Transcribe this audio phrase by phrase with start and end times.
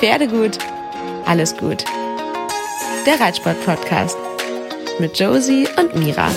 [0.00, 0.58] Pferde gut,
[1.24, 1.82] alles gut.
[3.06, 4.18] Der Reitsport-Podcast
[4.98, 6.28] mit Josie und Mira.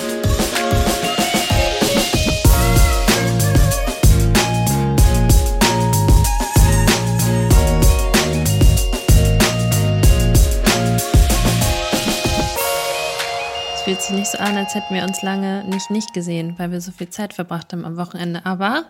[13.74, 16.72] Es fühlt sich nicht so an, als hätten wir uns lange nicht nicht gesehen, weil
[16.72, 18.40] wir so viel Zeit verbracht haben am Wochenende.
[18.46, 18.86] Aber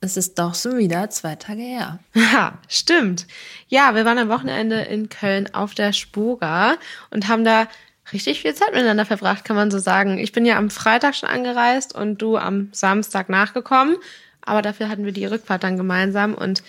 [0.00, 1.98] es ist doch schon wieder zwei Tage her.
[2.16, 3.26] Ha, stimmt.
[3.68, 6.76] Ja, wir waren am Wochenende in Köln auf der Spoga
[7.10, 7.68] und haben da
[8.12, 10.18] richtig viel Zeit miteinander verbracht, kann man so sagen.
[10.18, 13.96] Ich bin ja am Freitag schon angereist und du am Samstag nachgekommen.
[14.42, 16.62] Aber dafür hatten wir die Rückfahrt dann gemeinsam und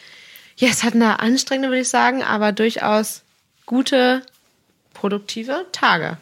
[0.57, 3.23] ja, es hatten da anstrengende, würde ich sagen, aber durchaus
[3.65, 4.21] gute,
[4.93, 6.17] produktive Tage.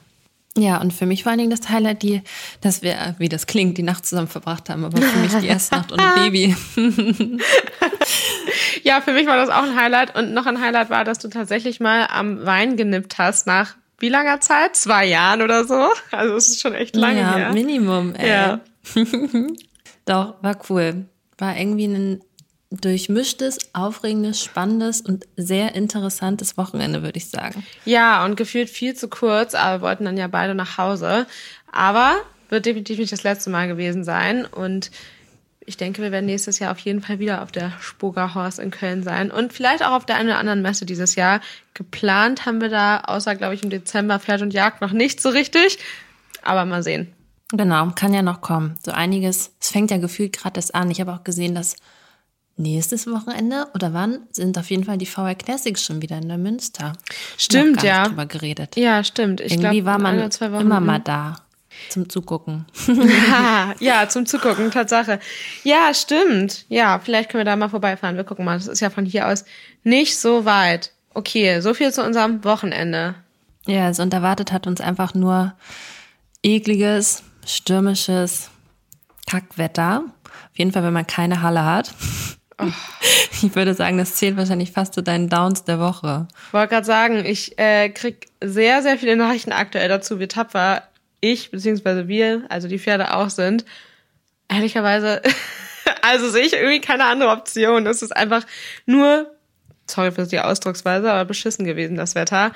[0.59, 2.21] Ja, und für mich vor allen Dingen das Highlight, die,
[2.61, 5.75] dass wir, wie das klingt, die Nacht zusammen verbracht haben, aber für mich die erste
[5.75, 6.55] Nacht ohne Baby.
[8.83, 11.29] ja, für mich war das auch ein Highlight und noch ein Highlight war, dass du
[11.29, 14.75] tatsächlich mal am Wein genippt hast nach wie langer Zeit?
[14.75, 15.89] Zwei Jahren oder so?
[16.11, 17.53] Also es ist schon echt lange ja, her.
[17.53, 18.29] Minimum, ey.
[18.29, 18.59] Ja.
[20.05, 21.05] Doch, war cool.
[21.37, 22.21] War irgendwie ein
[22.71, 27.65] durchmischtes, aufregendes, spannendes und sehr interessantes Wochenende, würde ich sagen.
[27.85, 31.25] Ja, und gefühlt viel zu kurz, aber wir wollten dann ja beide nach Hause.
[31.71, 32.17] Aber
[32.49, 34.45] wird definitiv nicht das letzte Mal gewesen sein.
[34.45, 34.91] Und
[35.65, 38.71] ich denke, wir werden nächstes Jahr auf jeden Fall wieder auf der Spoga Horse in
[38.71, 41.41] Köln sein und vielleicht auch auf der einen oder anderen Messe dieses Jahr.
[41.73, 45.29] Geplant haben wir da, außer, glaube ich, im Dezember Pferd und Jagd noch nicht so
[45.29, 45.79] richtig.
[46.43, 47.13] Aber mal sehen.
[47.51, 48.77] Genau, kann ja noch kommen.
[48.83, 50.91] So einiges, es fängt ja gefühlt gerade erst an.
[50.91, 51.75] Ich habe auch gesehen, dass
[52.59, 56.37] nächstes Wochenende oder wann sind auf jeden Fall die VR Classics schon wieder in der
[56.37, 56.93] Münster.
[57.37, 57.99] Stimmt, gar ja.
[58.01, 58.75] Nicht drüber geredet.
[58.75, 59.41] Ja, stimmt.
[59.41, 60.29] Ich Irgendwie glaub, war man
[60.59, 61.37] immer mal da
[61.87, 62.65] zum Zugucken.
[62.87, 65.19] Ja, ja, zum Zugucken, Tatsache.
[65.63, 66.65] Ja, stimmt.
[66.67, 68.17] Ja, vielleicht können wir da mal vorbeifahren.
[68.17, 68.57] Wir gucken mal.
[68.57, 69.45] Das ist ja von hier aus
[69.83, 70.91] nicht so weit.
[71.13, 73.15] Okay, so viel zu unserem Wochenende.
[73.65, 75.53] Ja, also und erwartet hat uns einfach nur
[76.43, 78.49] ekliges, stürmisches
[79.27, 80.03] Kackwetter.
[80.25, 81.93] Auf jeden Fall, wenn man keine Halle hat.
[83.41, 86.27] Ich würde sagen, das zählt wahrscheinlich fast zu deinen Downs der Woche.
[86.51, 90.83] Wollte gerade sagen, ich äh, krieg sehr, sehr viele Nachrichten aktuell dazu, wie tapfer
[91.21, 93.65] ich beziehungsweise wir, also die Pferde auch sind.
[94.49, 95.21] Ehrlicherweise,
[96.01, 97.87] also sehe ich irgendwie keine andere Option.
[97.87, 98.45] Es ist einfach
[98.85, 99.31] nur,
[99.87, 102.51] sorry für die Ausdrucksweise, aber beschissen gewesen, das Wetter.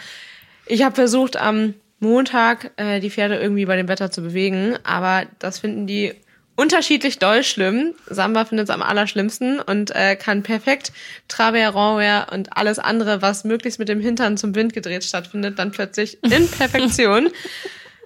[0.65, 5.25] Ich habe versucht, am Montag äh, die Pferde irgendwie bei dem Wetter zu bewegen, aber
[5.39, 6.13] das finden die
[6.55, 7.93] unterschiedlich doll schlimm.
[8.07, 10.91] Samba findet es am allerschlimmsten und äh, kann perfekt
[11.27, 15.71] Travers, Renvers und alles andere, was möglichst mit dem Hintern zum Wind gedreht stattfindet, dann
[15.71, 17.29] plötzlich in Perfektion.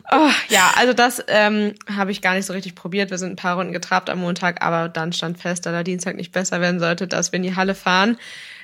[0.10, 3.12] Oh, ja, also das ähm, habe ich gar nicht so richtig probiert.
[3.12, 6.16] Wir sind ein paar Runden getrabt am Montag, aber dann stand fest, da der Dienstag
[6.16, 8.18] nicht besser werden sollte, dass wir in die Halle fahren.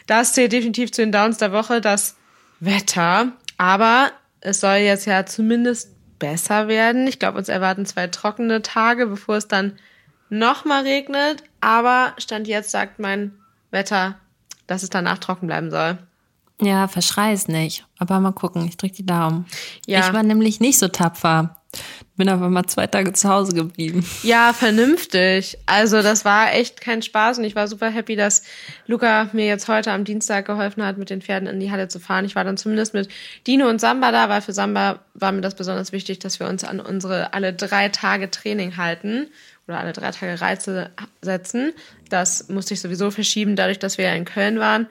[0.08, 2.16] Das zählt definitiv zu den Downs der Woche, das
[2.62, 3.34] Wetter.
[3.58, 5.93] Aber es soll jetzt ja zumindest
[6.24, 7.06] besser werden.
[7.06, 9.74] Ich glaube, uns erwarten zwei trockene Tage, bevor es dann
[10.30, 11.44] nochmal regnet.
[11.60, 13.34] Aber Stand jetzt sagt mein
[13.72, 14.16] Wetter,
[14.66, 15.98] dass es danach trocken bleiben soll.
[16.62, 17.86] Ja, verschrei es nicht.
[17.98, 19.48] Aber mal gucken, ich drücke die Daumen.
[19.86, 20.00] Ja.
[20.00, 21.58] Ich war nämlich nicht so tapfer.
[22.16, 24.06] Bin aber mal zwei Tage zu Hause geblieben.
[24.22, 25.58] Ja, vernünftig.
[25.66, 28.44] Also das war echt kein Spaß und ich war super happy, dass
[28.86, 32.00] Luca mir jetzt heute am Dienstag geholfen hat, mit den Pferden in die Halle zu
[32.00, 32.26] fahren.
[32.26, 33.10] Ich war dann zumindest mit
[33.48, 36.64] Dino und Samba da, weil für Samba war mir das besonders wichtig, dass wir uns
[36.64, 39.28] an unsere alle drei Tage Training halten
[39.68, 40.92] oder alle drei Tage Reize
[41.22, 41.74] setzen.
[42.10, 44.88] Das musste ich sowieso verschieben, dadurch, dass wir ja in Köln waren.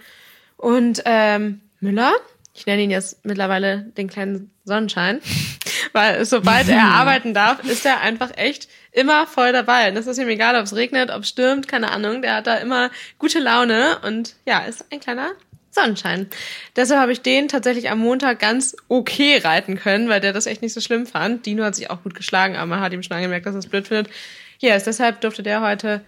[0.57, 2.13] Und ähm, Müller,
[2.55, 5.21] ich nenne ihn jetzt mittlerweile den kleinen Sonnenschein,
[5.93, 9.91] weil sobald er arbeiten darf, ist er einfach echt immer voll dabei.
[9.91, 12.23] Und es ist ihm egal, ob es regnet, ob es stürmt, keine Ahnung.
[12.23, 15.33] Der hat da immer gute Laune und ja, ist ein kleiner
[15.71, 16.29] Sonnenschein.
[16.77, 20.61] Deshalb habe ich den tatsächlich am Montag ganz okay reiten können, weil der das echt
[20.61, 21.47] nicht so schlimm fand.
[21.47, 23.69] Dino hat sich auch gut geschlagen, aber man hat ihm schon angemerkt, dass er es
[23.69, 24.13] blöd findet.
[24.59, 26.03] Yes, deshalb durfte der heute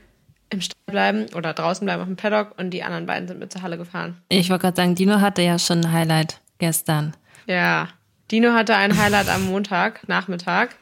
[0.95, 3.77] bleiben oder draußen bleiben auf dem Paddock und die anderen beiden sind mit zur Halle
[3.77, 4.17] gefahren.
[4.29, 7.15] Ich wollte gerade sagen, Dino hatte ja schon ein Highlight gestern.
[7.47, 7.89] Ja,
[8.31, 10.77] Dino hatte ein Highlight am Montag, Nachmittag.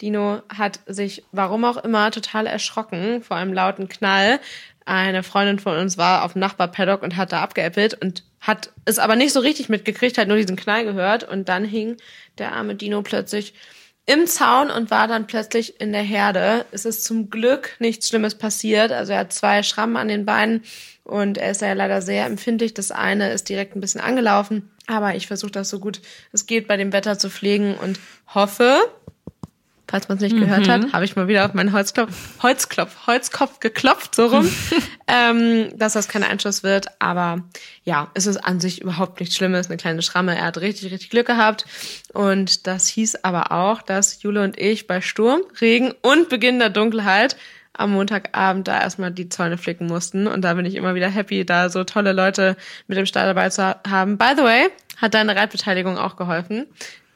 [0.00, 4.38] Dino hat sich, warum auch immer, total erschrocken vor einem lauten Knall.
[4.84, 8.98] Eine Freundin von uns war auf dem Nachbarpaddock und hat da abgeäppelt und hat es
[8.98, 11.96] aber nicht so richtig mitgekriegt, hat nur diesen Knall gehört und dann hing
[12.38, 13.54] der arme Dino plötzlich
[14.06, 16.66] im Zaun und war dann plötzlich in der Herde.
[16.72, 18.92] Es ist zum Glück nichts Schlimmes passiert.
[18.92, 20.62] Also er hat zwei Schrammen an den Beinen
[21.04, 22.74] und er ist ja leider sehr empfindlich.
[22.74, 26.00] Das eine ist direkt ein bisschen angelaufen, aber ich versuche das so gut
[26.32, 27.98] es geht bei dem Wetter zu pflegen und
[28.34, 28.78] hoffe,
[29.86, 33.60] falls man es nicht gehört hat, habe ich mal wieder auf meinen Holzklopf, Holzklopf, Holzkopf
[33.60, 34.50] geklopft, so rum,
[35.06, 36.86] ähm, dass das kein Einschuss wird.
[37.00, 37.42] Aber
[37.84, 40.36] ja, es ist an sich überhaupt nichts Schlimmes, eine kleine Schramme.
[40.36, 41.66] Er hat richtig, richtig Glück gehabt.
[42.12, 46.70] Und das hieß aber auch, dass Jule und ich bei Sturm, Regen und Beginn der
[46.70, 47.36] Dunkelheit
[47.76, 50.26] am Montagabend da erstmal die Zäune flicken mussten.
[50.26, 52.56] Und da bin ich immer wieder happy, da so tolle Leute
[52.86, 54.16] mit dem Stall dabei zu haben.
[54.16, 56.66] By the way, hat deine Reitbeteiligung auch geholfen.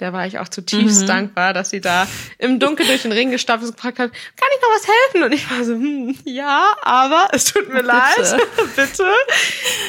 [0.00, 1.06] Der war ich auch zutiefst mhm.
[1.06, 2.06] dankbar, dass sie da
[2.38, 5.22] im Dunkeln durch den Ring gestapft und gefragt hat, kann ich noch was helfen?
[5.24, 7.86] Und ich war so, hm, ja, aber es tut mir Bitte.
[7.86, 8.40] leid.
[8.76, 9.04] Bitte.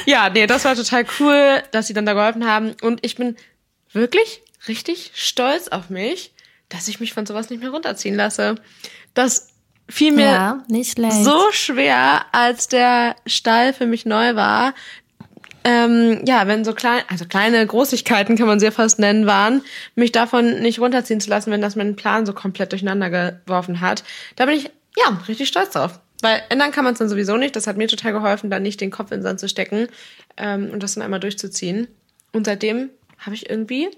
[0.06, 2.74] Ja, nee, das war total cool, dass sie dann da geholfen haben.
[2.82, 3.36] Und ich bin
[3.92, 6.32] wirklich richtig stolz auf mich,
[6.68, 8.56] dass ich mich von sowas nicht mehr runterziehen lasse.
[9.14, 9.49] Das
[9.90, 10.62] fiel mir ja,
[11.10, 14.74] so schwer, als der Stall für mich neu war.
[15.62, 19.62] Ähm, ja, wenn so klein, also kleine Großigkeiten kann man ja fast nennen, waren,
[19.94, 24.02] mich davon nicht runterziehen zu lassen, wenn das meinen Plan so komplett durcheinander geworfen hat.
[24.36, 26.00] Da bin ich, ja, richtig stolz drauf.
[26.22, 27.56] Weil ändern kann man es dann sowieso nicht.
[27.56, 29.88] Das hat mir total geholfen, da nicht den Kopf in den Sand zu stecken
[30.36, 31.88] ähm, und das dann einmal durchzuziehen.
[32.32, 33.88] Und seitdem habe ich irgendwie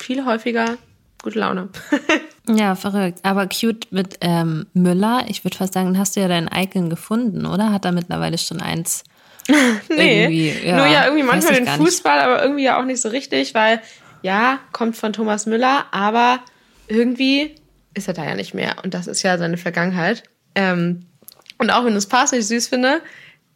[0.00, 0.76] viel häufiger
[1.22, 1.68] gute Laune.
[2.48, 3.20] ja, verrückt.
[3.22, 5.24] Aber cute mit ähm, Müller.
[5.28, 7.72] Ich würde fast sagen, hast du ja dein Icon gefunden, oder?
[7.72, 9.04] Hat er mittlerweile schon eins?
[9.90, 12.26] nee, ja, nur ja irgendwie manchmal den Fußball, nicht.
[12.26, 13.80] aber irgendwie ja auch nicht so richtig, weil
[14.22, 16.40] ja, kommt von Thomas Müller, aber
[16.88, 17.54] irgendwie
[17.92, 18.76] ist er da ja nicht mehr.
[18.82, 20.22] Und das ist ja seine Vergangenheit.
[20.54, 21.06] Ähm,
[21.58, 23.02] und auch wenn du es passend süß finde,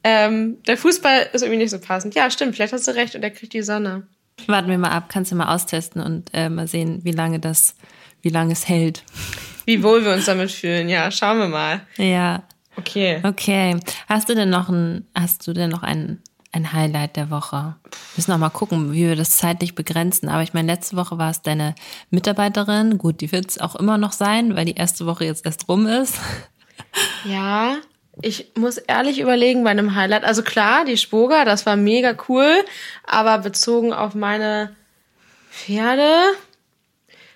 [0.04, 2.14] ähm, der Fußball ist irgendwie nicht so passend.
[2.14, 4.06] Ja, stimmt, vielleicht hast du recht und er kriegt die Sonne.
[4.46, 7.74] Warten wir mal ab, kannst du mal austesten und äh, mal sehen, wie lange das,
[8.22, 9.02] wie lange es hält.
[9.64, 11.80] Wie wohl wir uns damit fühlen, ja, schauen wir mal.
[11.96, 12.42] Ja.
[12.76, 13.20] Okay.
[13.24, 13.76] Okay.
[14.08, 16.22] Hast du denn noch ein, hast du denn noch ein,
[16.52, 17.74] ein Highlight der Woche?
[17.84, 20.28] Wir müssen noch mal gucken, wie wir das zeitlich begrenzen.
[20.28, 21.74] Aber ich meine, letzte Woche war es deine
[22.10, 22.98] Mitarbeiterin.
[22.98, 25.86] Gut, die wird es auch immer noch sein, weil die erste Woche jetzt erst rum
[25.86, 26.18] ist.
[27.24, 27.76] Ja,
[28.22, 30.24] ich muss ehrlich überlegen bei einem Highlight.
[30.24, 32.64] Also klar, die Spoga, das war mega cool,
[33.04, 34.74] aber bezogen auf meine
[35.50, 36.20] Pferde,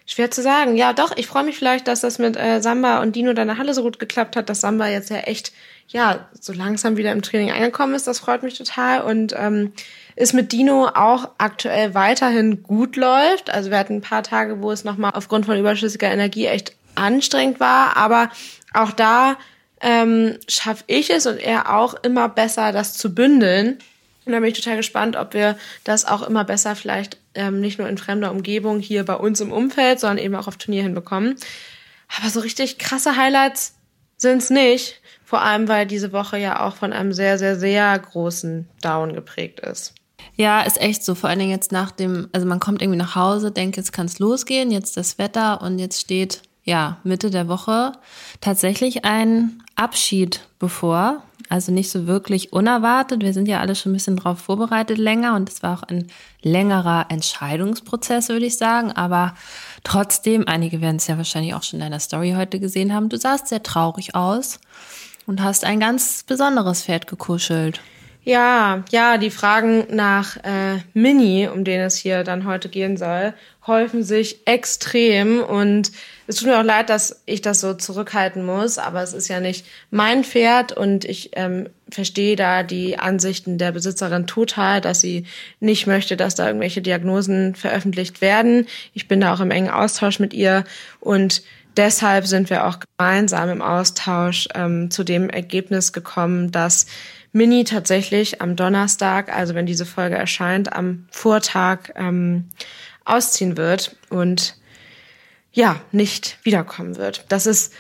[0.06, 0.76] schwer zu sagen.
[0.76, 3.75] Ja, doch, ich freue mich vielleicht, dass das mit äh, Samba und Dino deiner Halle
[3.75, 5.52] so gut geklappt hat, dass Samba jetzt ja echt,
[5.88, 8.06] ja, so langsam wieder im Training angekommen ist.
[8.06, 9.72] Das freut mich total und ähm,
[10.16, 13.50] ist mit Dino auch aktuell weiterhin gut läuft.
[13.50, 17.60] Also wir hatten ein paar Tage, wo es nochmal aufgrund von überschüssiger Energie echt anstrengend
[17.60, 18.31] war, aber
[18.75, 19.37] auch da
[19.81, 23.78] ähm, schaffe ich es und er auch immer besser, das zu bündeln.
[24.25, 27.79] Und da bin ich total gespannt, ob wir das auch immer besser vielleicht ähm, nicht
[27.79, 31.37] nur in fremder Umgebung hier bei uns im Umfeld, sondern eben auch auf Turnier hinbekommen.
[32.19, 33.75] Aber so richtig krasse Highlights
[34.17, 35.01] sind's nicht.
[35.25, 39.61] Vor allem, weil diese Woche ja auch von einem sehr, sehr, sehr großen Down geprägt
[39.61, 39.95] ist.
[40.37, 41.15] Ja, ist echt so.
[41.15, 44.19] Vor allen Dingen jetzt nach dem, also man kommt irgendwie nach Hause, denkt, jetzt kann's
[44.19, 47.93] losgehen, jetzt das Wetter und jetzt steht ja, Mitte der Woche
[48.41, 51.23] tatsächlich ein Abschied bevor.
[51.52, 53.20] Also nicht so wirklich unerwartet.
[53.20, 56.06] Wir sind ja alle schon ein bisschen darauf vorbereitet länger und es war auch ein
[56.40, 58.90] längerer Entscheidungsprozess, würde ich sagen.
[58.90, 59.34] Aber
[59.84, 63.19] trotzdem, einige werden es ja wahrscheinlich auch schon in deiner Story heute gesehen haben, du
[63.19, 64.60] sahst sehr traurig aus
[65.26, 67.82] und hast ein ganz besonderes Pferd gekuschelt.
[68.25, 73.35] Ja, ja, die Fragen nach äh, Mini, um den es hier dann heute gehen soll,
[73.67, 75.91] häufen sich extrem und
[76.29, 79.41] es tut mir auch leid, dass ich das so zurückhalten muss, aber es ist ja
[79.41, 85.27] nicht mein Pferd und ich ähm, verstehe da die Ansichten der Besitzerin total, dass sie
[85.59, 88.69] nicht möchte, dass da irgendwelche Diagnosen veröffentlicht werden.
[88.95, 90.62] Ich bin da auch im engen Austausch mit ihr
[91.00, 91.43] und
[91.76, 96.87] deshalb sind wir auch gemeinsam im Austausch ähm, zu dem Ergebnis gekommen, dass
[97.33, 102.49] Mini tatsächlich am Donnerstag, also wenn diese Folge erscheint, am Vortag ähm,
[103.05, 104.57] ausziehen wird und
[105.53, 107.25] ja, nicht wiederkommen wird.
[107.29, 107.75] Das ist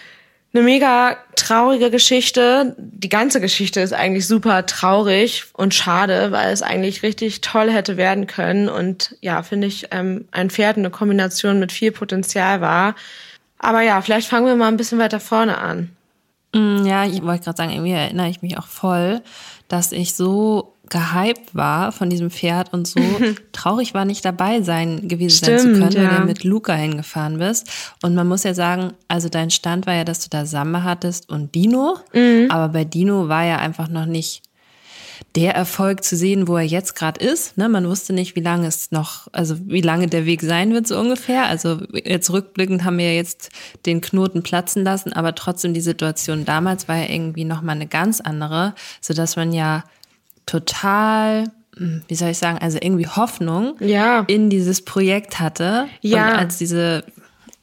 [0.54, 2.76] eine mega traurige Geschichte.
[2.78, 7.96] Die ganze Geschichte ist eigentlich super traurig und schade, weil es eigentlich richtig toll hätte
[7.96, 12.94] werden können und ja, finde ich, ähm, ein Pferd eine Kombination mit viel Potenzial war.
[13.58, 15.90] Aber ja, vielleicht fangen wir mal ein bisschen weiter vorne an.
[16.54, 19.22] Mm, ja, ich wollte gerade sagen, irgendwie erinnere ich mich auch voll,
[19.68, 23.00] dass ich so gehypt war von diesem Pferd und so
[23.52, 26.10] traurig war, nicht dabei sein gewesen Stimmt, sein zu können, ja.
[26.10, 27.70] weil du mit Luca hingefahren bist.
[28.02, 31.30] Und man muss ja sagen, also dein Stand war ja, dass du da Samba hattest
[31.30, 32.48] und Dino, mhm.
[32.50, 34.42] aber bei Dino war ja einfach noch nicht
[35.34, 37.56] der Erfolg zu sehen, wo er jetzt gerade ist.
[37.56, 37.68] Ne?
[37.68, 40.98] Man wusste nicht, wie lange es noch, also wie lange der Weg sein wird, so
[40.98, 41.46] ungefähr.
[41.46, 43.50] Also jetzt rückblickend haben wir ja jetzt
[43.86, 48.20] den Knoten platzen lassen, aber trotzdem die Situation damals war ja irgendwie nochmal eine ganz
[48.20, 49.84] andere, sodass man ja
[50.44, 54.24] total hm, wie soll ich sagen, also irgendwie Hoffnung ja.
[54.26, 55.86] in dieses Projekt hatte.
[56.02, 56.32] Ja.
[56.32, 57.04] Und als diese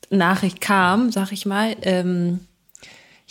[0.10, 2.40] Nachricht kam, sag ich mal, ähm,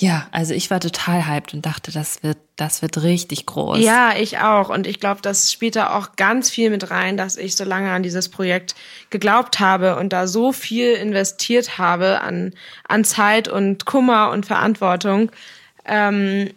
[0.01, 3.81] ja, also ich war total hyped und dachte, das wird, das wird richtig groß.
[3.81, 4.69] Ja, ich auch.
[4.69, 7.91] Und ich glaube, das spielt da auch ganz viel mit rein, dass ich so lange
[7.91, 8.77] an dieses Projekt
[9.11, 12.55] geglaubt habe und da so viel investiert habe an,
[12.87, 15.33] an Zeit und Kummer und Verantwortung.
[15.85, 16.51] Ähm,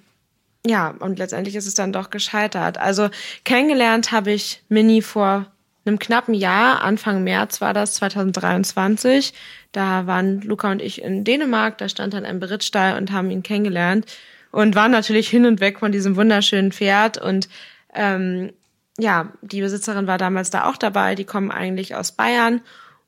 [0.63, 2.77] ja, und letztendlich ist es dann doch gescheitert.
[2.77, 3.09] Also
[3.43, 5.47] kennengelernt habe ich Mini vor
[5.85, 9.33] einem knappen Jahr, Anfang März war das, 2023.
[9.71, 13.43] Da waren Luca und ich in Dänemark, da stand dann ein Berittstall und haben ihn
[13.43, 14.05] kennengelernt
[14.51, 17.49] und waren natürlich hin und weg von diesem wunderschönen Pferd und
[17.93, 18.51] ähm,
[18.99, 22.61] ja, die Besitzerin war damals da auch dabei, die kommen eigentlich aus Bayern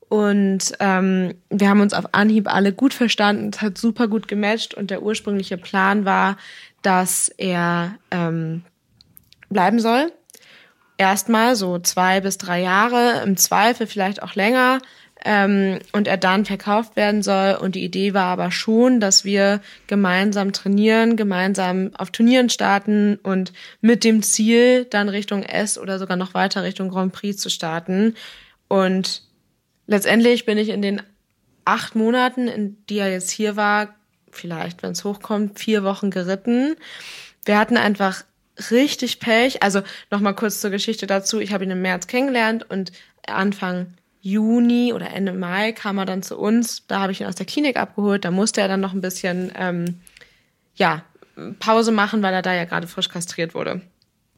[0.08, 4.74] und ähm, wir haben uns auf Anhieb alle gut verstanden, es hat super gut gematcht
[4.74, 6.36] und der ursprüngliche Plan war,
[6.82, 8.62] dass er ähm,
[9.50, 10.12] bleiben soll.
[10.96, 14.80] Erstmal so zwei bis drei Jahre, im Zweifel vielleicht auch länger
[15.24, 17.56] ähm, und er dann verkauft werden soll.
[17.60, 23.52] Und die Idee war aber schon, dass wir gemeinsam trainieren, gemeinsam auf Turnieren starten und
[23.80, 28.14] mit dem Ziel, dann Richtung S oder sogar noch weiter Richtung Grand Prix zu starten.
[28.68, 29.22] Und
[29.86, 31.02] letztendlich bin ich in den
[31.64, 33.94] acht Monaten, in die er jetzt hier war,
[34.30, 36.76] vielleicht, wenn es hochkommt, vier Wochen geritten.
[37.44, 38.24] Wir hatten einfach
[38.70, 39.62] richtig Pech.
[39.62, 41.40] Also nochmal kurz zur Geschichte dazu.
[41.40, 42.92] Ich habe ihn im März kennengelernt und
[43.26, 46.86] Anfang Juni oder Ende Mai kam er dann zu uns.
[46.86, 48.24] Da habe ich ihn aus der Klinik abgeholt.
[48.24, 50.00] Da musste er dann noch ein bisschen ähm,
[50.74, 51.02] ja,
[51.58, 53.82] Pause machen, weil er da ja gerade frisch kastriert wurde.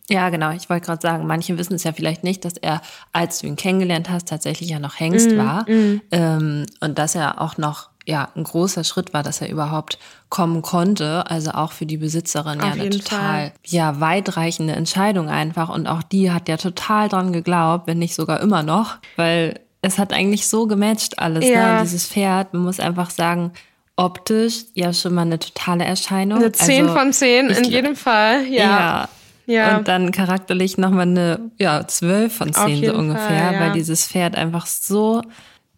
[0.08, 0.52] Ja, genau.
[0.52, 2.80] Ich wollte gerade sagen, manche wissen es ja vielleicht nicht, dass er,
[3.12, 5.68] als du ihn kennengelernt hast, tatsächlich ja noch Hengst mm, war.
[5.68, 6.00] Mm.
[6.12, 9.98] Ähm, und dass er auch noch ja ein großer Schritt war, dass er überhaupt
[10.28, 11.28] kommen konnte.
[11.28, 13.52] Also auch für die Besitzerin Auf ja eine total Fall.
[13.64, 15.68] ja weitreichende Entscheidung einfach.
[15.68, 19.98] Und auch die hat ja total dran geglaubt, wenn nicht sogar immer noch, weil es
[19.98, 21.44] hat eigentlich so gematcht alles.
[21.44, 21.52] Ne?
[21.52, 21.76] Ja.
[21.76, 21.82] Ne?
[21.82, 23.52] dieses Pferd, man muss einfach sagen,
[23.96, 26.38] optisch ja schon mal eine totale Erscheinung.
[26.38, 28.62] Eine 10 also, von 10 in jedem Fall, ja.
[28.62, 29.08] ja.
[29.48, 29.76] Ja.
[29.78, 33.60] Und dann charakterlich nochmal eine, ja, 12 von 10 so ungefähr, Fall, ja.
[33.60, 35.22] weil dieses Pferd einfach so,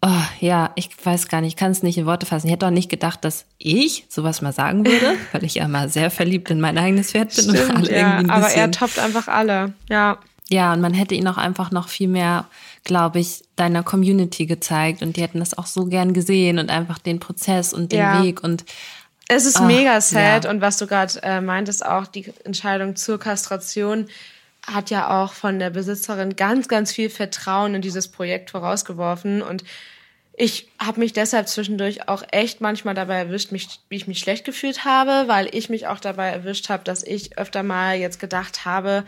[0.01, 2.47] oh, ja, ich weiß gar nicht, ich kann es nicht in Worte fassen.
[2.47, 5.89] Ich hätte auch nicht gedacht, dass ich sowas mal sagen würde, weil ich ja mal
[5.89, 7.55] sehr verliebt in mein eigenes Pferd bin.
[7.55, 10.17] Stimmt, und alle ja, irgendwie ein aber er toppt einfach alle, ja.
[10.51, 12.47] Ja, und man hätte ihn auch einfach noch viel mehr
[12.83, 16.99] glaube ich, deiner Community gezeigt und die hätten das auch so gern gesehen und einfach
[16.99, 18.23] den Prozess und den ja.
[18.23, 18.65] Weg und
[19.27, 20.49] es ist oh, mega sad ja.
[20.49, 24.07] und was du gerade äh, meintest, auch die Entscheidung zur Kastration
[24.73, 29.63] hat ja auch von der Besitzerin ganz, ganz viel Vertrauen in dieses Projekt vorausgeworfen und
[30.41, 34.45] ich habe mich deshalb zwischendurch auch echt manchmal dabei erwischt, mich, wie ich mich schlecht
[34.45, 38.63] gefühlt habe, weil ich mich auch dabei erwischt habe, dass ich öfter mal jetzt gedacht
[38.63, 39.03] habe,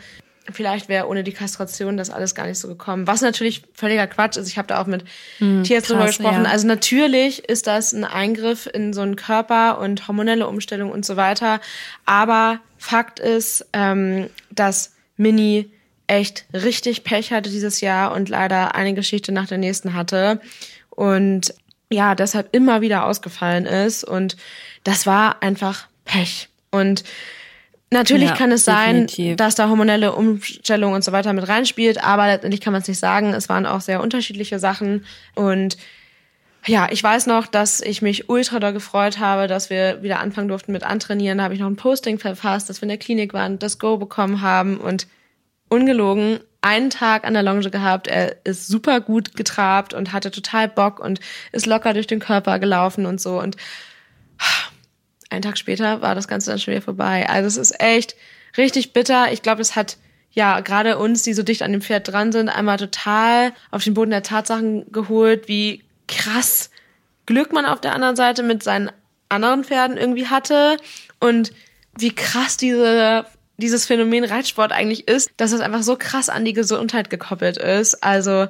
[0.50, 3.06] vielleicht wäre ohne die Kastration das alles gar nicht so gekommen.
[3.06, 4.48] Was natürlich völliger Quatsch ist.
[4.48, 5.04] Ich habe da auch mit
[5.38, 6.44] hm, Tierärzten drüber gesprochen.
[6.44, 6.50] Ja.
[6.50, 11.16] Also natürlich ist das ein Eingriff in so einen Körper und hormonelle Umstellung und so
[11.16, 11.60] weiter.
[12.04, 14.92] Aber Fakt ist, ähm, dass
[15.22, 15.70] Mini
[16.06, 20.40] echt richtig Pech hatte dieses Jahr und leider eine Geschichte nach der nächsten hatte.
[20.90, 21.54] Und
[21.90, 24.04] ja, deshalb immer wieder ausgefallen ist.
[24.04, 24.36] Und
[24.84, 26.48] das war einfach Pech.
[26.70, 27.04] Und
[27.92, 29.36] Natürlich ja, kann es sein, definitiv.
[29.36, 32.98] dass da hormonelle Umstellung und so weiter mit reinspielt, aber letztendlich kann man es nicht
[32.98, 33.34] sagen.
[33.34, 35.76] Es waren auch sehr unterschiedliche Sachen und
[36.66, 40.48] ja, ich weiß noch, dass ich mich ultra da gefreut habe, dass wir wieder anfangen
[40.48, 41.38] durften mit Antrainieren.
[41.38, 43.96] Da habe ich noch ein Posting verfasst, dass wir in der Klinik waren, das Go
[43.96, 45.08] bekommen haben und
[45.68, 48.06] ungelogen einen Tag an der Longe gehabt.
[48.06, 51.18] Er ist super gut getrabt und hatte total Bock und
[51.50, 53.56] ist locker durch den Körper gelaufen und so und
[55.30, 57.28] einen Tag später war das Ganze dann schon wieder vorbei.
[57.28, 58.14] Also es ist echt
[58.56, 59.32] richtig bitter.
[59.32, 59.96] Ich glaube, es hat
[60.30, 63.94] ja gerade uns, die so dicht an dem Pferd dran sind, einmal total auf den
[63.94, 65.82] Boden der Tatsachen geholt, wie
[66.16, 66.70] krass
[67.26, 68.90] Glück man auf der anderen Seite mit seinen
[69.28, 70.76] anderen Pferden irgendwie hatte
[71.20, 71.52] und
[71.96, 73.26] wie krass diese
[73.58, 78.02] dieses Phänomen Reitsport eigentlich ist, dass es einfach so krass an die Gesundheit gekoppelt ist.
[78.02, 78.48] Also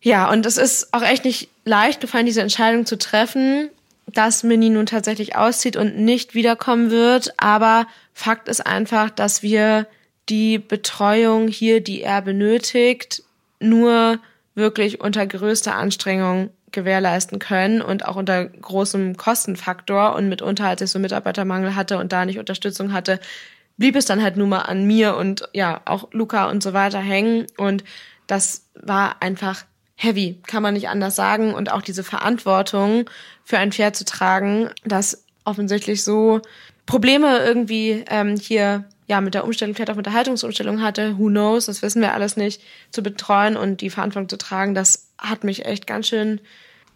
[0.00, 3.70] ja, und es ist auch echt nicht leicht gefallen, diese Entscheidung zu treffen
[4.12, 7.34] dass Mini nun tatsächlich auszieht und nicht wiederkommen wird.
[7.36, 9.86] Aber Fakt ist einfach, dass wir
[10.28, 13.22] die Betreuung hier, die er benötigt,
[13.60, 14.18] nur
[14.54, 20.90] wirklich unter größter Anstrengung gewährleisten können und auch unter großem Kostenfaktor und mitunter, als ich
[20.90, 23.20] so Mitarbeitermangel hatte und da nicht Unterstützung hatte,
[23.76, 27.00] blieb es dann halt nur mal an mir und ja, auch Luca und so weiter
[27.00, 27.84] hängen und
[28.26, 29.64] das war einfach
[29.98, 31.52] heavy, kann man nicht anders sagen.
[31.52, 33.10] Und auch diese Verantwortung
[33.44, 36.40] für ein Pferd zu tragen, das offensichtlich so
[36.86, 41.26] Probleme irgendwie ähm, hier ja mit der Umstellung, vielleicht auch mit der Haltungsumstellung hatte, who
[41.26, 45.44] knows, das wissen wir alles nicht, zu betreuen und die Verantwortung zu tragen, das hat
[45.44, 46.40] mich echt ganz schön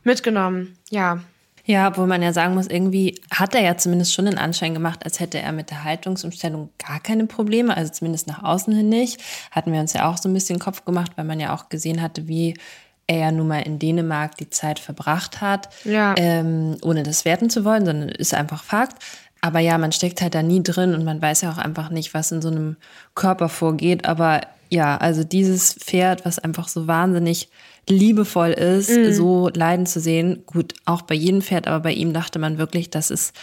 [0.05, 1.21] mitgenommen, ja.
[1.65, 5.05] Ja, obwohl man ja sagen muss, irgendwie hat er ja zumindest schon den Anschein gemacht,
[5.05, 9.21] als hätte er mit der Haltungsumstellung gar keine Probleme, also zumindest nach außen hin nicht.
[9.53, 12.03] Hatten wir uns ja auch so ein bisschen Kopf gemacht, weil man ja auch gesehen
[12.03, 12.55] hatte, wie
[13.07, 16.15] er ja nun mal in Dänemark die Zeit verbracht hat, ja.
[16.17, 18.97] ähm, ohne das werten zu wollen, sondern ist einfach Fakt.
[19.41, 22.15] Aber ja, man steckt halt da nie drin und man weiß ja auch einfach nicht,
[22.15, 22.77] was in so einem
[23.15, 24.05] Körper vorgeht.
[24.07, 27.49] Aber ja, also dieses Pferd, was einfach so wahnsinnig
[27.89, 29.13] liebevoll ist, mm.
[29.13, 30.45] so leiden zu sehen.
[30.47, 33.35] Gut, auch bei jedem Pferd, aber bei ihm dachte man wirklich, das ist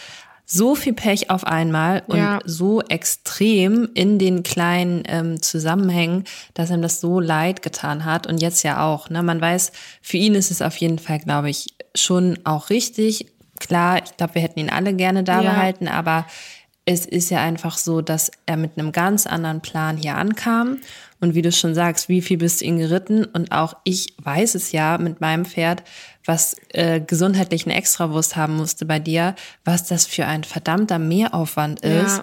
[0.52, 2.40] so viel Pech auf einmal und ja.
[2.44, 8.26] so extrem in den kleinen ähm, Zusammenhängen, dass ihm das so leid getan hat.
[8.26, 9.10] Und jetzt ja auch.
[9.10, 9.22] Ne?
[9.22, 9.70] Man weiß,
[10.02, 13.26] für ihn ist es auf jeden Fall, glaube ich, schon auch richtig.
[13.60, 15.52] Klar, ich glaube, wir hätten ihn alle gerne da ja.
[15.52, 16.26] behalten, aber
[16.84, 20.78] es ist ja einfach so, dass er mit einem ganz anderen Plan hier ankam.
[21.20, 23.24] Und wie du schon sagst, wie viel bist du ihn geritten?
[23.24, 25.82] Und auch ich weiß es ja mit meinem Pferd,
[26.24, 29.34] was äh, gesundheitlichen Extrawurst haben musste bei dir,
[29.64, 32.22] was das für ein verdammter Mehraufwand ist, ja.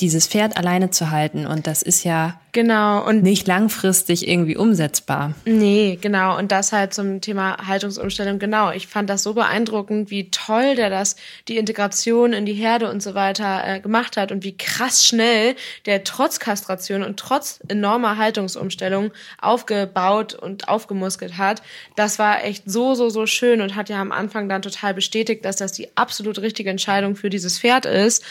[0.00, 1.46] Dieses Pferd alleine zu halten.
[1.46, 3.06] Und das ist ja Genau.
[3.06, 5.34] Und nicht langfristig irgendwie umsetzbar.
[5.44, 6.36] Nee, genau.
[6.36, 8.38] Und das halt zum Thema Haltungsumstellung.
[8.38, 8.72] Genau.
[8.72, 13.02] Ich fand das so beeindruckend, wie toll der das, die Integration in die Herde und
[13.02, 18.16] so weiter äh, gemacht hat und wie krass schnell der trotz Kastration und trotz enormer
[18.16, 21.62] Haltungsumstellung aufgebaut und aufgemuskelt hat.
[21.96, 25.44] Das war echt so, so, so schön und hat ja am Anfang dann total bestätigt,
[25.44, 28.24] dass das die absolut richtige Entscheidung für dieses Pferd ist.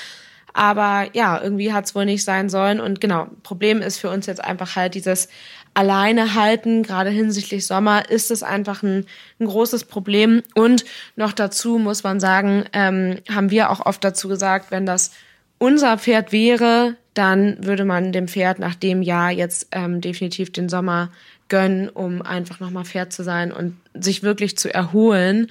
[0.54, 2.80] Aber ja, irgendwie hat es wohl nicht sein sollen.
[2.80, 5.30] Und genau, Problem ist für uns jetzt einfach halt dieses
[5.74, 9.06] alleine halten, gerade hinsichtlich Sommer, ist es einfach ein,
[9.40, 10.42] ein großes Problem.
[10.56, 10.86] Und
[11.16, 15.12] noch dazu muss man sagen, ähm, haben wir auch oft dazu gesagt, wenn das
[15.60, 20.70] unser Pferd wäre, dann würde man dem Pferd nach dem Jahr jetzt ähm, definitiv den
[20.70, 21.12] Sommer
[21.50, 25.48] gönnen, um einfach nochmal fair zu sein und sich wirklich zu erholen.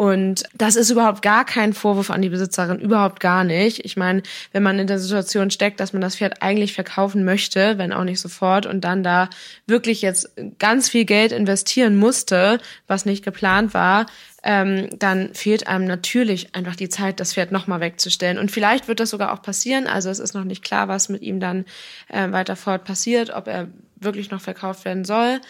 [0.00, 3.84] Und das ist überhaupt gar kein Vorwurf an die Besitzerin, überhaupt gar nicht.
[3.84, 7.76] Ich meine, wenn man in der Situation steckt, dass man das Pferd eigentlich verkaufen möchte,
[7.76, 9.28] wenn auch nicht sofort, und dann da
[9.66, 14.06] wirklich jetzt ganz viel Geld investieren musste, was nicht geplant war,
[14.42, 18.38] ähm, dann fehlt einem natürlich einfach die Zeit, das Pferd nochmal wegzustellen.
[18.38, 19.86] Und vielleicht wird das sogar auch passieren.
[19.86, 21.66] Also es ist noch nicht klar, was mit ihm dann
[22.08, 25.40] äh, weiter fort passiert, ob er wirklich noch verkauft werden soll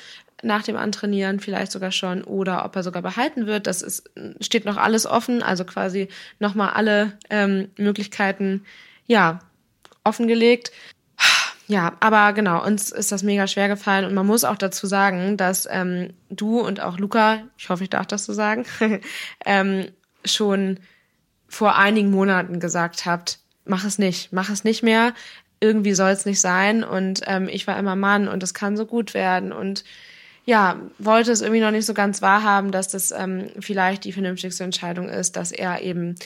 [0.42, 3.66] nach dem Antrainieren vielleicht sogar schon oder ob er sogar behalten wird.
[3.66, 8.64] Das ist, steht noch alles offen, also quasi nochmal alle ähm, Möglichkeiten
[9.07, 9.40] ja
[10.05, 10.72] offengelegt.
[11.66, 15.37] Ja, aber genau, uns ist das mega schwer gefallen und man muss auch dazu sagen,
[15.37, 18.64] dass ähm, du und auch Luca, ich hoffe, ich darf das so sagen,
[19.46, 19.87] ähm,
[20.24, 20.81] schon
[21.46, 25.12] vor einigen Monaten gesagt habt, mach es nicht, mach es nicht mehr
[25.61, 26.83] irgendwie soll es nicht sein.
[26.83, 29.53] Und ähm, ich war immer Mann und es kann so gut werden.
[29.53, 29.85] Und
[30.51, 34.65] ja, wollte es irgendwie noch nicht so ganz wahrhaben, dass das ähm, vielleicht die vernünftigste
[34.65, 36.17] Entscheidung ist, dass er eben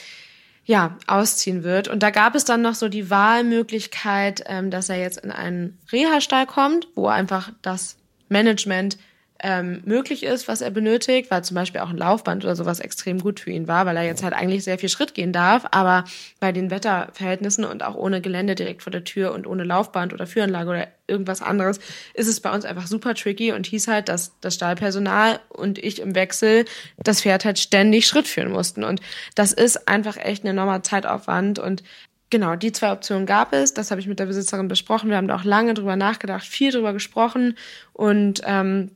[0.63, 1.87] ja ausziehen wird.
[1.87, 5.77] Und da gab es dann noch so die Wahlmöglichkeit, ähm, dass er jetzt in einen
[5.91, 8.97] Reha-Stall kommt, wo einfach das Management
[9.45, 13.19] ähm, möglich ist, was er benötigt, weil zum Beispiel auch ein Laufband oder sowas extrem
[13.19, 16.03] gut für ihn war, weil er jetzt halt eigentlich sehr viel Schritt gehen darf, aber
[16.39, 20.25] bei den Wetterverhältnissen und auch ohne Gelände direkt vor der Tür und ohne Laufband oder
[20.25, 21.79] Führanlage oder irgendwas anderes,
[22.15, 26.01] ist es bei uns einfach super tricky und hieß halt, dass das Stallpersonal und ich
[26.01, 26.65] im Wechsel
[26.97, 28.99] das Pferd halt ständig Schritt führen mussten und
[29.35, 31.83] das ist einfach echt ein enormer Zeitaufwand und
[32.31, 33.75] Genau, die zwei Optionen gab es.
[33.75, 35.11] Das habe ich mit der Besitzerin besprochen.
[35.11, 37.55] Wir haben da auch lange drüber nachgedacht, viel drüber gesprochen
[37.93, 38.89] und ähm,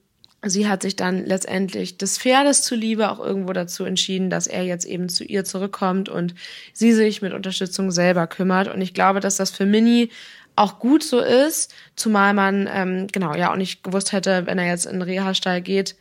[0.45, 4.85] sie hat sich dann letztendlich des Pferdes zuliebe auch irgendwo dazu entschieden, dass er jetzt
[4.85, 6.35] eben zu ihr zurückkommt und
[6.73, 8.67] sie sich mit Unterstützung selber kümmert.
[8.67, 10.09] Und ich glaube, dass das für Mini
[10.55, 14.67] auch gut so ist, zumal man ähm, genau ja auch nicht gewusst hätte, wenn er
[14.67, 15.95] jetzt in den Reha-Stall geht,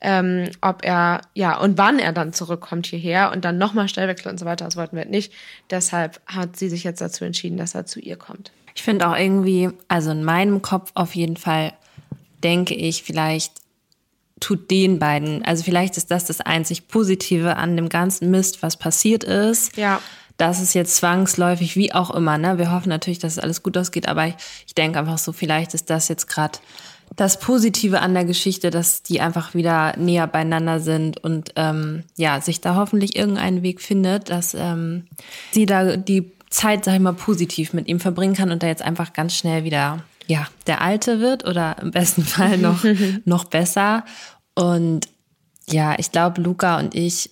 [0.00, 4.38] ähm, ob er ja und wann er dann zurückkommt hierher und dann nochmal Stellwechsel und
[4.38, 4.64] so weiter.
[4.64, 5.32] Das wollten wir nicht.
[5.70, 8.52] Deshalb hat sie sich jetzt dazu entschieden, dass er zu ihr kommt.
[8.74, 11.72] Ich finde auch irgendwie, also in meinem Kopf auf jeden Fall
[12.44, 13.54] denke ich vielleicht
[14.40, 15.44] tut den beiden.
[15.44, 19.76] Also vielleicht ist das das einzig Positive an dem ganzen Mist, was passiert ist.
[19.76, 20.00] Ja.
[20.36, 22.38] Das ist jetzt zwangsläufig, wie auch immer.
[22.38, 22.58] Ne?
[22.58, 24.34] Wir hoffen natürlich, dass es alles gut ausgeht, aber ich,
[24.66, 26.58] ich denke einfach so, vielleicht ist das jetzt gerade
[27.16, 32.40] das Positive an der Geschichte, dass die einfach wieder näher beieinander sind und ähm, ja,
[32.40, 35.06] sich da hoffentlich irgendeinen Weg findet, dass ähm,
[35.50, 38.82] sie da die Zeit, sag ich mal, positiv mit ihm verbringen kann und da jetzt
[38.82, 42.84] einfach ganz schnell wieder ja, der Alte wird oder im besten Fall noch,
[43.24, 44.04] noch besser.
[44.54, 45.08] Und
[45.68, 47.30] ja, ich glaube, Luca und ich,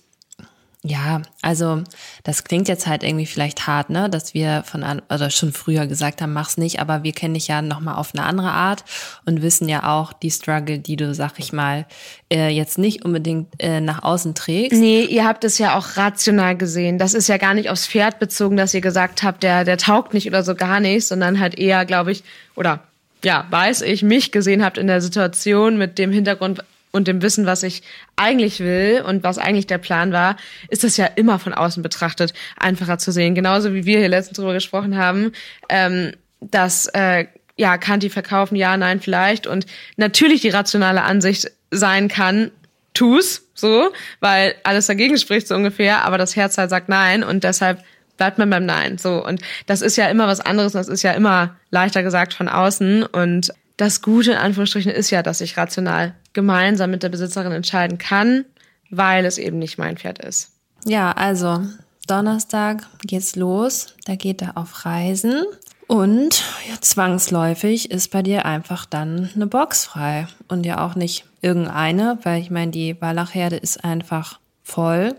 [0.83, 1.83] Ja, also
[2.23, 5.85] das klingt jetzt halt irgendwie vielleicht hart, ne, dass wir von an oder schon früher
[5.85, 8.85] gesagt haben, mach's nicht, aber wir kennen dich ja noch mal auf eine andere Art
[9.25, 11.85] und wissen ja auch die Struggle, die du, sag ich mal,
[12.31, 14.79] äh, jetzt nicht unbedingt äh, nach außen trägst.
[14.79, 16.97] Nee, ihr habt es ja auch rational gesehen.
[16.99, 20.13] Das ist ja gar nicht aufs Pferd bezogen, dass ihr gesagt habt, der der taugt
[20.13, 22.23] nicht oder so gar nicht, sondern halt eher, glaube ich,
[22.55, 22.86] oder
[23.23, 27.45] ja, weiß ich, mich gesehen habt in der Situation mit dem Hintergrund, und dem Wissen,
[27.45, 27.83] was ich
[28.15, 30.35] eigentlich will und was eigentlich der Plan war,
[30.69, 33.35] ist das ja immer von außen betrachtet einfacher zu sehen.
[33.35, 35.31] Genauso wie wir hier letztens drüber gesprochen haben,
[35.69, 37.25] ähm, dass äh,
[37.55, 39.47] ja, kann die verkaufen, ja, nein, vielleicht.
[39.47, 42.51] Und natürlich die rationale Ansicht sein kann,
[42.93, 47.43] tu's so, weil alles dagegen spricht so ungefähr, aber das Herz halt sagt nein und
[47.43, 47.83] deshalb
[48.17, 48.97] bleibt man beim Nein.
[48.97, 49.23] So.
[49.23, 53.03] Und das ist ja immer was anderes das ist ja immer leichter gesagt von außen.
[53.03, 57.97] Und das Gute in Anführungsstrichen ist ja, dass ich rational gemeinsam mit der Besitzerin entscheiden
[57.97, 58.45] kann,
[58.89, 60.51] weil es eben nicht mein Pferd ist.
[60.85, 61.61] Ja, also
[62.07, 63.95] Donnerstag geht's los.
[64.05, 65.45] Da geht er auf Reisen.
[65.87, 70.27] Und ja, zwangsläufig ist bei dir einfach dann eine Box frei.
[70.47, 75.15] Und ja auch nicht irgendeine, weil ich meine, die Wallachherde ist einfach voll.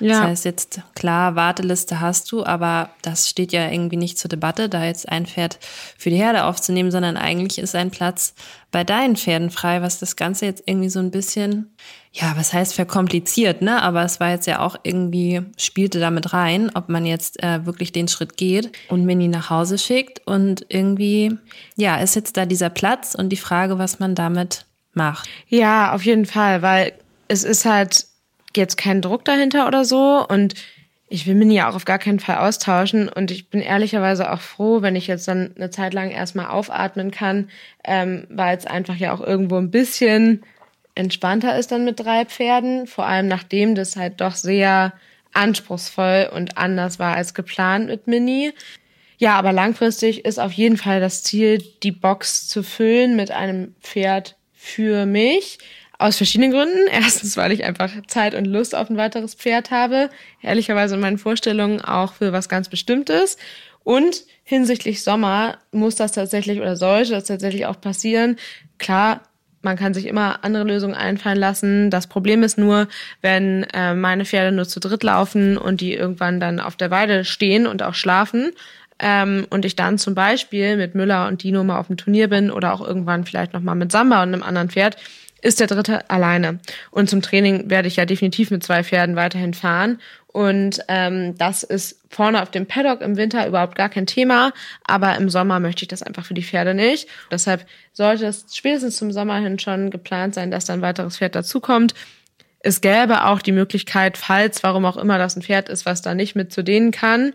[0.00, 0.20] Ja.
[0.20, 4.68] Das heißt jetzt, klar, Warteliste hast du, aber das steht ja irgendwie nicht zur Debatte,
[4.68, 5.58] da jetzt ein Pferd
[5.96, 8.34] für die Herde aufzunehmen, sondern eigentlich ist ein Platz
[8.70, 11.74] bei deinen Pferden frei, was das Ganze jetzt irgendwie so ein bisschen,
[12.12, 13.80] ja, was heißt verkompliziert, ne?
[13.82, 17.92] Aber es war jetzt ja auch irgendwie, spielte damit rein, ob man jetzt äh, wirklich
[17.92, 21.38] den Schritt geht und Mini nach Hause schickt und irgendwie,
[21.76, 25.28] ja, ist jetzt da dieser Platz und die Frage, was man damit macht.
[25.48, 26.92] Ja, auf jeden Fall, weil
[27.28, 28.06] es ist halt
[28.56, 30.54] jetzt kein Druck dahinter oder so und
[31.08, 34.40] ich will mich ja auch auf gar keinen Fall austauschen und ich bin ehrlicherweise auch
[34.40, 37.48] froh, wenn ich jetzt dann eine Zeit lang erstmal aufatmen kann,
[37.84, 40.42] ähm, weil es einfach ja auch irgendwo ein bisschen
[40.96, 44.94] entspannter ist dann mit drei Pferden, vor allem nachdem das halt doch sehr
[45.32, 48.52] anspruchsvoll und anders war als geplant mit Mini.
[49.18, 53.74] Ja, aber langfristig ist auf jeden Fall das Ziel, die Box zu füllen mit einem
[53.80, 55.58] Pferd für mich.
[55.98, 56.86] Aus verschiedenen Gründen.
[56.90, 60.10] Erstens, weil ich einfach Zeit und Lust auf ein weiteres Pferd habe.
[60.42, 63.36] Ehrlicherweise in meinen Vorstellungen auch für was ganz Bestimmtes.
[63.84, 68.36] Und hinsichtlich Sommer muss das tatsächlich oder sollte das tatsächlich auch passieren.
[68.78, 69.20] Klar,
[69.62, 71.90] man kann sich immer andere Lösungen einfallen lassen.
[71.90, 72.88] Das Problem ist nur,
[73.20, 77.24] wenn äh, meine Pferde nur zu dritt laufen und die irgendwann dann auf der Weide
[77.24, 78.52] stehen und auch schlafen.
[78.98, 82.50] Ähm, und ich dann zum Beispiel mit Müller und Dino mal auf dem Turnier bin
[82.50, 84.96] oder auch irgendwann vielleicht nochmal mit Samba und einem anderen Pferd,
[85.42, 86.58] ist der dritte alleine.
[86.90, 90.00] Und zum Training werde ich ja definitiv mit zwei Pferden weiterhin fahren.
[90.26, 94.52] Und ähm, das ist vorne auf dem Paddock im Winter überhaupt gar kein Thema.
[94.84, 97.08] Aber im Sommer möchte ich das einfach für die Pferde nicht.
[97.30, 101.34] Deshalb sollte es spätestens zum Sommer hin schon geplant sein, dass dann ein weiteres Pferd
[101.34, 101.94] dazukommt.
[102.60, 106.14] Es gäbe auch die Möglichkeit, falls, warum auch immer das ein Pferd ist, was da
[106.14, 107.32] nicht mit zu denen kann,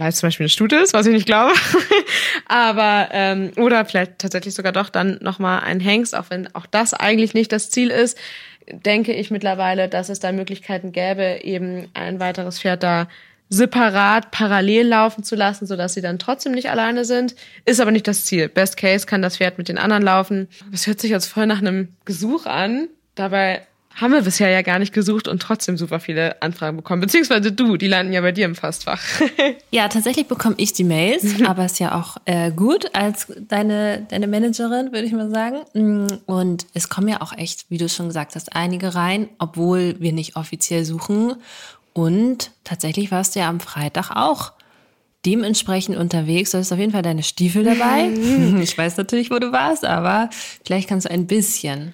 [0.00, 1.52] weil es zum Beispiel eine Stute ist, was ich nicht glaube.
[2.48, 6.94] Aber ähm, oder vielleicht tatsächlich sogar doch dann nochmal ein Hengst, auch wenn auch das
[6.94, 8.18] eigentlich nicht das Ziel ist,
[8.72, 13.08] denke ich mittlerweile, dass es da Möglichkeiten gäbe, eben ein weiteres Pferd da
[13.50, 17.34] separat parallel laufen zu lassen, sodass sie dann trotzdem nicht alleine sind.
[17.64, 18.48] Ist aber nicht das Ziel.
[18.48, 20.48] Best Case kann das Pferd mit den anderen laufen.
[20.70, 22.88] Das hört sich jetzt voll nach einem Gesuch an.
[23.16, 23.62] Dabei
[24.00, 27.00] haben wir bisher ja gar nicht gesucht und trotzdem super viele Anfragen bekommen.
[27.00, 29.02] Beziehungsweise du, die landen ja bei dir im Fastfach.
[29.70, 34.26] ja, tatsächlich bekomme ich die Mails, aber ist ja auch äh, gut als deine, deine
[34.26, 35.58] Managerin, würde ich mal sagen.
[35.74, 39.96] Mm, und es kommen ja auch echt, wie du schon gesagt hast, einige rein, obwohl
[39.98, 41.34] wir nicht offiziell suchen.
[41.92, 44.52] Und tatsächlich warst du ja am Freitag auch
[45.26, 46.52] dementsprechend unterwegs.
[46.52, 48.08] Du hast auf jeden Fall deine Stiefel dabei.
[48.62, 50.30] ich weiß natürlich, wo du warst, aber
[50.64, 51.92] vielleicht kannst du ein bisschen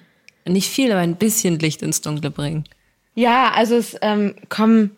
[0.49, 2.65] nicht viel, aber ein bisschen Licht ins Dunkle bringen.
[3.15, 4.95] Ja, also es ähm, kommen,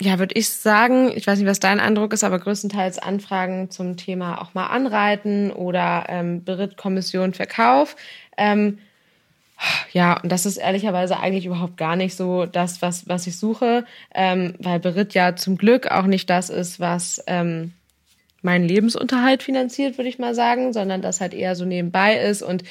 [0.00, 3.96] ja, würde ich sagen, ich weiß nicht, was dein Eindruck ist, aber größtenteils Anfragen zum
[3.96, 7.96] Thema auch mal Anreiten oder ähm, Berittkommission Verkauf.
[8.36, 8.78] Ähm,
[9.92, 13.84] ja, und das ist ehrlicherweise eigentlich überhaupt gar nicht so das, was, was ich suche,
[14.14, 17.72] ähm, weil Beritt ja zum Glück auch nicht das ist, was ähm,
[18.42, 22.62] meinen Lebensunterhalt finanziert, würde ich mal sagen, sondern das halt eher so nebenbei ist und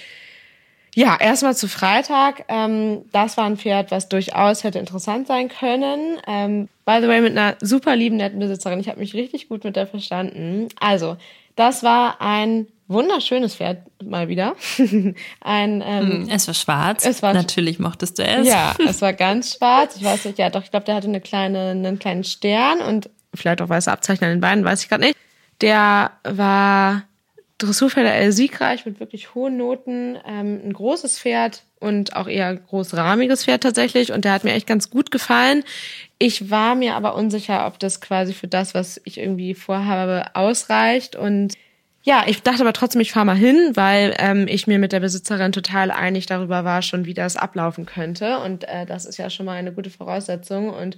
[0.97, 2.45] ja, erstmal zu Freitag.
[2.47, 6.17] Ähm, das war ein Pferd, was durchaus hätte interessant sein können.
[6.25, 8.79] Ähm, by the way, mit einer super lieben, netten Besitzerin.
[8.79, 10.69] Ich habe mich richtig gut mit der verstanden.
[10.79, 11.15] Also,
[11.55, 14.55] das war ein wunderschönes Pferd mal wieder.
[15.41, 17.05] ein, ähm, hm, es war schwarz.
[17.05, 18.47] Es war Natürlich mochtest du es.
[18.47, 19.97] Ja, es war ganz schwarz.
[19.97, 23.11] Ich weiß nicht, ja, doch, ich glaube, der hatte eine kleine, einen kleinen Stern und
[23.35, 25.15] vielleicht auch weiße Abzeichen an den Beinen, weiß ich gerade nicht.
[25.61, 27.03] Der war
[27.57, 33.63] Dressurpferde siegreich mit wirklich hohen Noten, ähm, ein großes Pferd und auch eher großrahmiges Pferd
[33.63, 35.63] tatsächlich und der hat mir echt ganz gut gefallen.
[36.19, 41.15] Ich war mir aber unsicher, ob das quasi für das, was ich irgendwie vorhabe, ausreicht
[41.15, 41.53] und
[42.07, 45.01] ja, ich dachte aber trotzdem, ich fahre mal hin, weil ähm, ich mir mit der
[45.01, 48.39] Besitzerin total einig darüber war, schon wie das ablaufen könnte.
[48.39, 50.69] Und äh, das ist ja schon mal eine gute Voraussetzung.
[50.69, 50.97] Und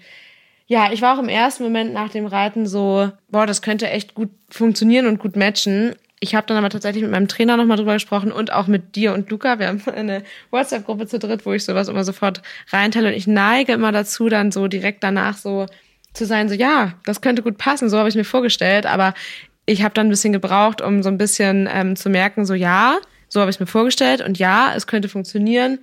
[0.67, 4.13] ja, ich war auch im ersten Moment nach dem Reiten so, boah, das könnte echt
[4.13, 5.95] gut funktionieren und gut matchen.
[6.21, 9.13] Ich habe dann aber tatsächlich mit meinem Trainer nochmal drüber gesprochen und auch mit dir
[9.13, 9.59] und Luca.
[9.59, 13.09] Wir haben eine WhatsApp-Gruppe zu dritt, wo ich sowas immer sofort reinteile.
[13.09, 15.65] Und ich neige immer dazu, dann so direkt danach so
[16.13, 18.85] zu sein, so ja, das könnte gut passen, so habe ich mir vorgestellt.
[18.85, 19.13] Aber
[19.65, 22.97] ich habe dann ein bisschen gebraucht, um so ein bisschen ähm, zu merken, so ja,
[23.29, 25.79] so habe ich mir vorgestellt und ja, es könnte funktionieren,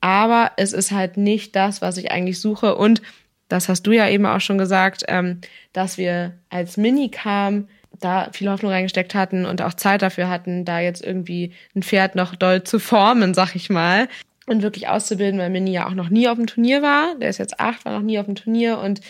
[0.00, 2.74] aber es ist halt nicht das, was ich eigentlich suche.
[2.74, 3.02] Und
[3.48, 5.42] das hast du ja eben auch schon gesagt, ähm,
[5.74, 7.68] dass wir als Mini kam,
[8.04, 12.14] da viel Hoffnung reingesteckt hatten und auch Zeit dafür hatten, da jetzt irgendwie ein Pferd
[12.14, 14.08] noch doll zu formen, sag ich mal.
[14.46, 17.14] Und wirklich auszubilden, weil Mini ja auch noch nie auf dem Turnier war.
[17.20, 19.00] Der ist jetzt acht, war noch nie auf dem Turnier und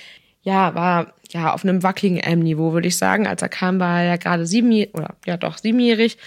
[0.43, 3.27] ja, war ja auf einem wackeligen M-Niveau, würde ich sagen.
[3.27, 6.19] Als er kam, war er ja gerade sieben oder ja doch siebenjährig.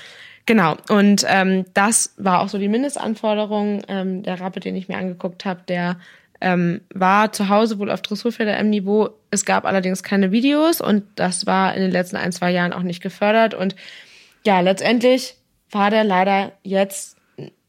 [0.45, 0.77] Genau.
[0.89, 3.81] Und ähm, das war auch so die Mindestanforderung.
[3.87, 5.97] Ähm, der Rappe, den ich mir angeguckt habe, der
[6.41, 9.09] ähm, war zu Hause wohl auf Dressurpferde M-Niveau.
[9.31, 12.83] Es gab allerdings keine Videos und das war in den letzten ein, zwei Jahren auch
[12.83, 13.53] nicht gefördert.
[13.53, 13.75] Und
[14.45, 15.35] ja, letztendlich
[15.71, 17.17] war der leider jetzt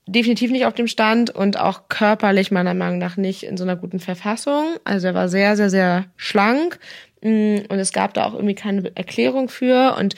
[0.06, 3.76] definitiv nicht auf dem Stand und auch körperlich meiner Meinung nach nicht in so einer
[3.76, 4.76] guten Verfassung.
[4.84, 6.78] Also er war sehr, sehr, sehr schlank
[7.22, 10.14] mm, und es gab da auch irgendwie keine Erklärung für und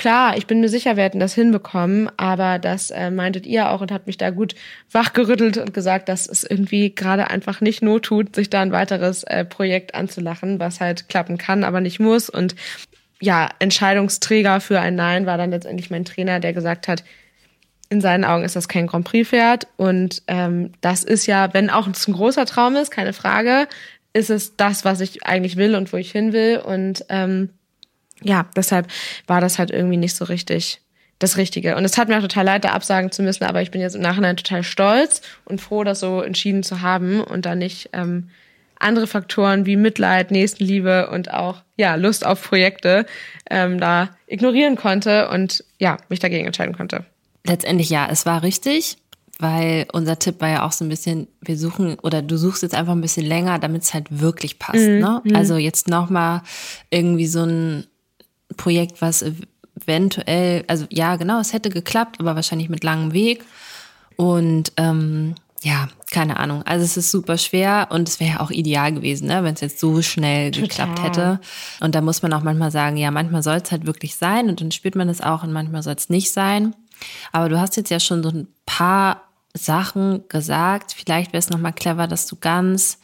[0.00, 3.82] klar, ich bin mir sicher, wir hätten das hinbekommen, aber das äh, meintet ihr auch
[3.82, 4.54] und hat mich da gut
[4.90, 9.24] wachgerüttelt und gesagt, dass es irgendwie gerade einfach nicht not tut, sich da ein weiteres
[9.24, 12.56] äh, Projekt anzulachen, was halt klappen kann, aber nicht muss und
[13.20, 17.04] ja, Entscheidungsträger für ein Nein war dann letztendlich mein Trainer, der gesagt hat,
[17.90, 19.66] in seinen Augen ist das kein Grand Prix-Pferd.
[19.76, 23.68] Und ähm, das ist ja, wenn auch es ein großer Traum ist, keine Frage,
[24.14, 26.62] ist es das, was ich eigentlich will und wo ich hin will.
[26.64, 27.50] Und ähm,
[28.22, 28.86] ja, deshalb
[29.26, 30.80] war das halt irgendwie nicht so richtig
[31.20, 31.76] das Richtige.
[31.76, 33.94] Und es hat mir auch total leid, da absagen zu müssen, aber ich bin jetzt
[33.94, 38.30] im Nachhinein total stolz und froh, das so entschieden zu haben und da nicht ähm,
[38.78, 43.06] andere Faktoren wie Mitleid, Nächstenliebe und auch ja Lust auf Projekte
[43.50, 47.04] ähm, da ignorieren konnte und ja mich dagegen entscheiden konnte.
[47.46, 48.96] Letztendlich ja, es war richtig,
[49.38, 52.74] weil unser Tipp war ja auch so ein bisschen, wir suchen oder du suchst jetzt
[52.74, 54.88] einfach ein bisschen länger, damit es halt wirklich passt.
[54.88, 54.98] Mhm.
[54.98, 55.20] Ne?
[55.24, 55.36] Mhm.
[55.36, 56.42] Also jetzt nochmal
[56.90, 57.86] irgendwie so ein
[58.56, 59.24] Projekt, was
[59.86, 63.44] eventuell, also ja, genau, es hätte geklappt, aber wahrscheinlich mit langem Weg.
[64.16, 66.62] Und ähm, ja, keine Ahnung.
[66.62, 69.60] Also es ist super schwer und es wäre ja auch ideal gewesen, ne, wenn es
[69.60, 70.68] jetzt so schnell Total.
[70.68, 71.40] geklappt hätte.
[71.80, 74.60] Und da muss man auch manchmal sagen, ja, manchmal soll es halt wirklich sein und
[74.60, 76.74] dann spürt man es auch und manchmal soll es nicht sein.
[77.32, 79.22] Aber du hast jetzt ja schon so ein paar
[79.54, 80.92] Sachen gesagt.
[80.92, 82.98] Vielleicht wäre es nochmal clever, dass du ganz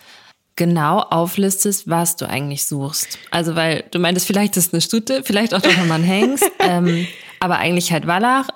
[0.56, 3.18] genau auflistest, was du eigentlich suchst.
[3.30, 6.50] Also, weil du meintest, vielleicht ist es eine Stute, vielleicht auch doch nochmal ein Hengst,
[6.58, 7.06] ähm,
[7.40, 8.48] aber eigentlich halt Wallach.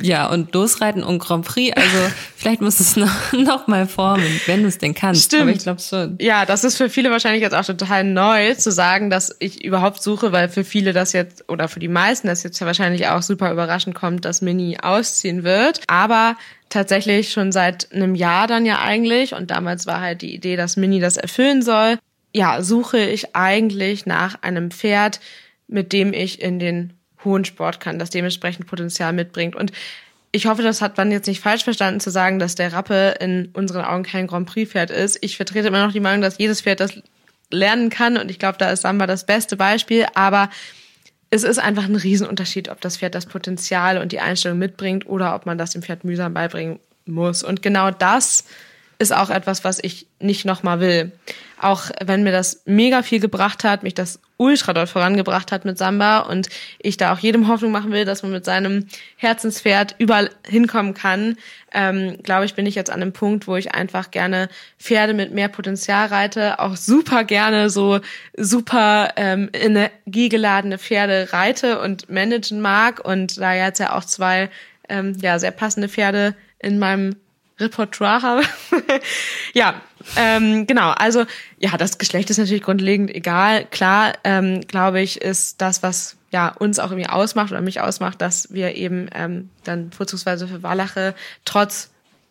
[0.00, 1.98] Ja, und Losreiten und Grand Prix, also
[2.36, 5.24] vielleicht musst du es noch, noch mal formen, wenn du es denn kannst.
[5.24, 5.42] Stimmt.
[5.42, 6.18] Aber ich glaube schon.
[6.20, 10.02] Ja, das ist für viele wahrscheinlich jetzt auch total neu zu sagen, dass ich überhaupt
[10.02, 13.22] suche, weil für viele das jetzt, oder für die meisten das jetzt ja wahrscheinlich auch
[13.22, 15.80] super überraschend kommt, dass Mini ausziehen wird.
[15.88, 16.36] Aber
[16.68, 20.76] tatsächlich schon seit einem Jahr dann ja eigentlich, und damals war halt die Idee, dass
[20.76, 21.98] Mini das erfüllen soll,
[22.34, 25.20] ja, suche ich eigentlich nach einem Pferd,
[25.66, 29.56] mit dem ich in den hohen Sport kann, das dementsprechend Potenzial mitbringt.
[29.56, 29.72] Und
[30.30, 33.48] ich hoffe, das hat man jetzt nicht falsch verstanden zu sagen, dass der Rappe in
[33.54, 35.18] unseren Augen kein Grand Prix-Pferd ist.
[35.22, 36.92] Ich vertrete immer noch die Meinung, dass jedes Pferd das
[37.50, 40.50] lernen kann und ich glaube, da ist Samba das beste Beispiel, aber
[41.30, 45.34] es ist einfach ein Riesenunterschied, ob das Pferd das Potenzial und die Einstellung mitbringt oder
[45.34, 47.42] ob man das dem Pferd mühsam beibringen muss.
[47.42, 48.44] Und genau das
[48.98, 51.12] ist auch etwas, was ich nicht nochmal will.
[51.60, 55.76] Auch wenn mir das mega viel gebracht hat, mich das ultra dort vorangebracht hat mit
[55.76, 56.48] Samba und
[56.78, 61.36] ich da auch jedem Hoffnung machen will, dass man mit seinem Herzenspferd überall hinkommen kann,
[61.72, 64.48] ähm, glaube ich, bin ich jetzt an einem Punkt, wo ich einfach gerne
[64.78, 68.00] Pferde mit mehr Potenzial reite, auch super gerne so
[68.36, 74.48] super ähm, energiegeladene Pferde reite und managen mag und da jetzt ja auch zwei
[74.88, 77.16] ähm, ja sehr passende Pferde in meinem
[77.58, 78.42] Repertoire habe.
[79.52, 79.80] ja,
[80.16, 80.90] ähm, genau.
[80.90, 81.24] Also
[81.58, 83.64] ja, das Geschlecht ist natürlich grundlegend egal.
[83.64, 88.20] Klar, ähm, glaube ich, ist das, was ja uns auch irgendwie ausmacht oder mich ausmacht,
[88.20, 91.90] dass wir eben ähm, dann vorzugsweise für Wallache trotz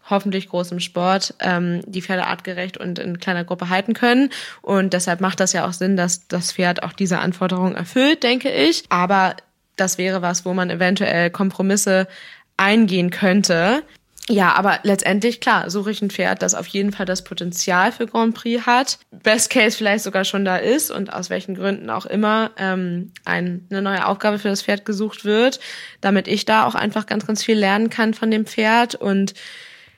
[0.10, 4.30] hoffentlich großem Sport ähm, die Pferde artgerecht und in kleiner Gruppe halten können.
[4.62, 8.50] Und deshalb macht das ja auch Sinn, dass das Pferd auch diese Anforderungen erfüllt, denke
[8.50, 8.86] ich.
[8.90, 9.36] Aber
[9.76, 12.08] das wäre was, wo man eventuell Kompromisse
[12.56, 13.84] eingehen könnte.
[14.30, 18.08] Ja, aber letztendlich, klar, suche ich ein Pferd, das auf jeden Fall das Potenzial für
[18.08, 19.00] Grand Prix hat.
[19.12, 23.66] Best Case vielleicht sogar schon da ist und aus welchen Gründen auch immer ähm, ein,
[23.70, 25.62] eine neue Aufgabe für das Pferd gesucht wird,
[26.02, 28.96] damit ich da auch einfach ganz, ganz viel lernen kann von dem Pferd.
[28.96, 29.34] Und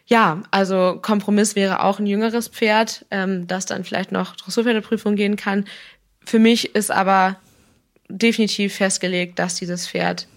[0.06, 5.38] ja, also Kompromiss wäre auch ein jüngeres Pferd, ähm, das dann vielleicht noch Dressurpferdeprüfung gehen
[5.38, 5.66] kann.
[6.24, 7.38] Für mich ist aber
[8.10, 10.28] definitiv festgelegt, dass dieses Pferd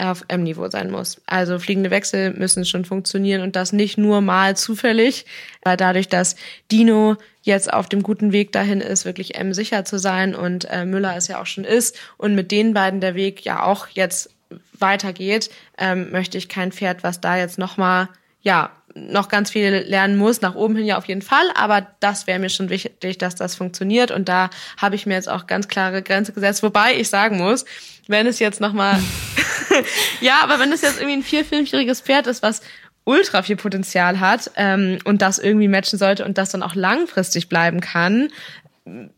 [0.00, 1.20] auf M-Niveau sein muss.
[1.26, 5.26] Also fliegende Wechsel müssen schon funktionieren und das nicht nur mal zufällig,
[5.62, 6.36] weil dadurch, dass
[6.70, 10.84] Dino jetzt auf dem guten Weg dahin ist, wirklich M sicher zu sein und äh,
[10.84, 14.30] Müller es ja auch schon ist und mit den beiden der Weg ja auch jetzt
[14.78, 18.08] weitergeht, ähm, möchte ich kein Pferd, was da jetzt nochmal,
[18.42, 22.26] ja, noch ganz viel lernen muss, nach oben hin ja auf jeden Fall, aber das
[22.26, 25.68] wäre mir schon wichtig, dass das funktioniert und da habe ich mir jetzt auch ganz
[25.68, 27.64] klare Grenze gesetzt, wobei ich sagen muss,
[28.08, 28.98] wenn es jetzt nochmal,
[30.20, 32.60] ja, aber wenn es jetzt irgendwie ein vier-, fünfjähriges Pferd ist, was
[33.04, 37.48] ultra viel Potenzial hat ähm, und das irgendwie matchen sollte und das dann auch langfristig
[37.48, 38.28] bleiben kann,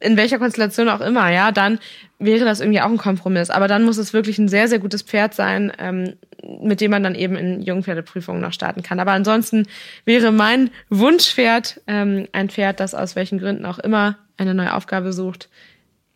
[0.00, 1.78] in welcher Konstellation auch immer, ja, dann
[2.18, 3.50] wäre das irgendwie auch ein Kompromiss.
[3.50, 6.14] Aber dann muss es wirklich ein sehr, sehr gutes Pferd sein, ähm,
[6.60, 9.00] mit dem man dann eben in Jungpferdeprüfungen noch starten kann.
[9.00, 9.66] Aber ansonsten
[10.04, 15.12] wäre mein Wunschpferd ähm, ein Pferd, das aus welchen Gründen auch immer eine neue Aufgabe
[15.12, 15.48] sucht,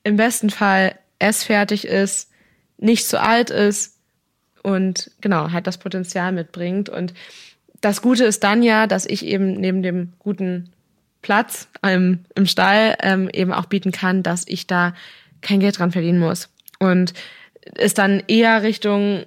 [0.03, 2.31] im besten Fall s fertig ist,
[2.79, 3.99] nicht zu alt ist
[4.63, 6.89] und genau, halt das Potenzial mitbringt.
[6.89, 7.15] Und
[7.81, 10.73] das Gute ist dann ja, dass ich eben neben dem guten
[11.23, 14.95] Platz ähm, im Stall ähm, eben auch bieten kann, dass ich da
[15.41, 16.49] kein Geld dran verdienen muss.
[16.79, 17.15] Und
[17.75, 19.25] es dann eher Richtung,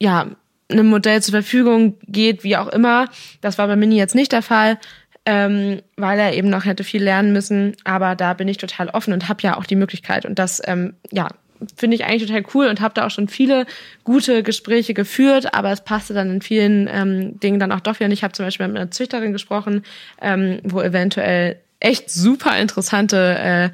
[0.00, 0.26] ja,
[0.70, 3.08] einem Modell zur Verfügung geht, wie auch immer.
[3.40, 4.78] Das war bei Mini jetzt nicht der Fall,
[5.26, 7.76] ähm, weil er eben noch hätte viel lernen müssen.
[7.84, 10.24] Aber da bin ich total offen und habe ja auch die Möglichkeit.
[10.24, 11.28] Und das, ähm, ja,
[11.76, 13.66] finde ich eigentlich total cool und habe da auch schon viele
[14.04, 18.08] gute Gespräche geführt, aber es passte dann in vielen ähm, Dingen dann auch doch wieder
[18.08, 18.20] nicht.
[18.20, 19.82] Ich habe zum Beispiel mit einer Züchterin gesprochen,
[20.22, 23.70] ähm, wo eventuell echt super interessante äh,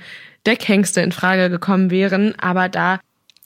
[0.46, 3.00] Deckhengste in Frage gekommen wären, aber da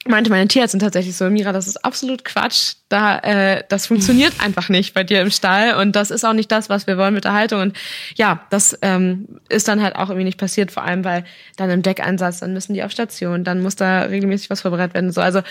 [0.06, 2.74] meinte meine Tierärztin tatsächlich so, Mira, das ist absolut Quatsch.
[2.88, 6.50] Da, äh, das funktioniert einfach nicht bei dir im Stall und das ist auch nicht
[6.50, 7.60] das, was wir wollen mit der Haltung.
[7.60, 7.76] Und
[8.14, 11.24] ja, das ähm, ist dann halt auch irgendwie nicht passiert, vor allem weil
[11.56, 15.12] dann im Deckeinsatz, dann müssen die auf Station, dann muss da regelmäßig was vorbereitet werden.
[15.12, 15.42] So, also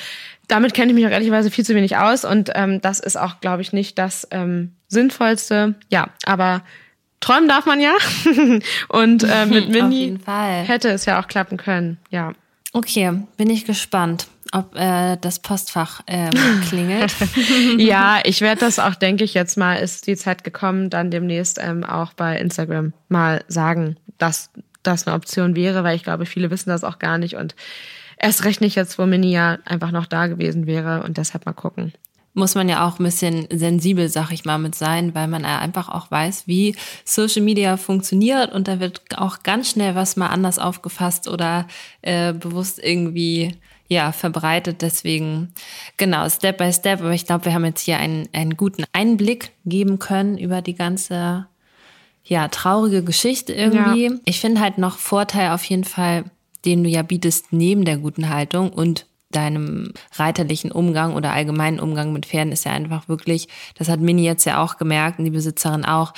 [0.48, 3.42] damit kenne ich mich auch ehrlicherweise viel zu wenig aus und ähm, das ist auch,
[3.42, 5.76] glaube ich, nicht das ähm, Sinnvollste.
[5.90, 6.64] Ja, aber
[7.20, 7.94] träumen darf man ja.
[8.88, 12.00] und äh, mit Mini hätte es ja auch klappen können.
[12.10, 12.34] Ja.
[12.74, 16.32] Okay, bin ich gespannt ob äh, das Postfach ähm,
[16.68, 17.16] klingelt.
[17.78, 21.60] ja, ich werde das auch, denke ich, jetzt mal, ist die Zeit gekommen, dann demnächst
[21.62, 24.50] ähm, auch bei Instagram mal sagen, dass
[24.84, 27.56] das eine Option wäre, weil ich glaube, viele wissen das auch gar nicht und
[28.18, 31.54] erst recht nicht jetzt, wo Mini ja einfach noch da gewesen wäre und deshalb mal
[31.54, 31.94] gucken
[32.40, 35.90] muss man ja auch ein bisschen sensibel, sag ich mal, mit sein, weil man einfach
[35.90, 36.76] auch weiß, wie
[37.06, 41.68] Social Media funktioniert und da wird auch ganz schnell was mal anders aufgefasst oder
[42.02, 43.54] äh, bewusst irgendwie
[43.90, 44.82] ja, verbreitet.
[44.82, 45.52] Deswegen,
[45.98, 47.02] genau, Step by Step.
[47.02, 50.76] Aber ich glaube, wir haben jetzt hier einen, einen guten Einblick geben können über die
[50.76, 51.48] ganze,
[52.24, 54.06] ja, traurige Geschichte irgendwie.
[54.06, 54.14] Ja.
[54.26, 56.26] Ich finde halt noch Vorteil auf jeden Fall,
[56.66, 62.14] den du ja bietest neben der guten Haltung und deinem reiterlichen Umgang oder allgemeinen Umgang
[62.14, 65.32] mit Pferden ist ja einfach wirklich, das hat Mini jetzt ja auch gemerkt und die
[65.32, 66.14] Besitzerin auch,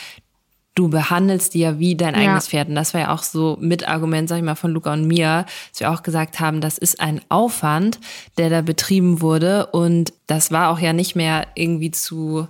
[0.75, 2.51] du behandelst die ja wie dein eigenes ja.
[2.51, 2.69] Pferd.
[2.69, 5.45] Und das war ja auch so mit Argument, sag ich mal, von Luca und mir,
[5.71, 7.99] dass wir auch gesagt haben, das ist ein Aufwand,
[8.37, 9.67] der da betrieben wurde.
[9.67, 12.47] Und das war auch ja nicht mehr irgendwie zu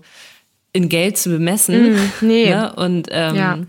[0.74, 1.94] in Geld zu bemessen.
[1.94, 2.50] Mm, nee.
[2.50, 2.74] Ne?
[2.74, 3.60] Und ähm, ja.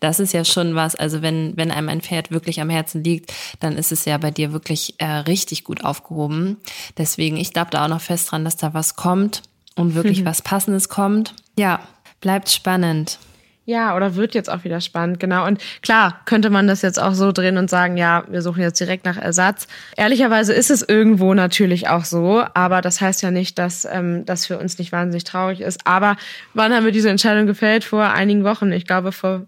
[0.00, 3.32] das ist ja schon was, also wenn, wenn einem ein Pferd wirklich am Herzen liegt,
[3.60, 6.58] dann ist es ja bei dir wirklich äh, richtig gut aufgehoben.
[6.98, 9.42] Deswegen, ich glaube da auch noch fest dran, dass da was kommt
[9.74, 10.24] und wirklich mhm.
[10.26, 11.34] was Passendes kommt.
[11.58, 11.80] Ja,
[12.20, 13.18] bleibt spannend.
[13.64, 15.46] Ja, oder wird jetzt auch wieder spannend, genau.
[15.46, 18.80] Und klar, könnte man das jetzt auch so drehen und sagen, ja, wir suchen jetzt
[18.80, 19.68] direkt nach Ersatz.
[19.96, 24.46] Ehrlicherweise ist es irgendwo natürlich auch so, aber das heißt ja nicht, dass ähm, das
[24.46, 25.86] für uns nicht wahnsinnig traurig ist.
[25.86, 26.16] Aber
[26.54, 27.84] wann haben wir diese Entscheidung gefällt?
[27.84, 29.46] Vor einigen Wochen, ich glaube vor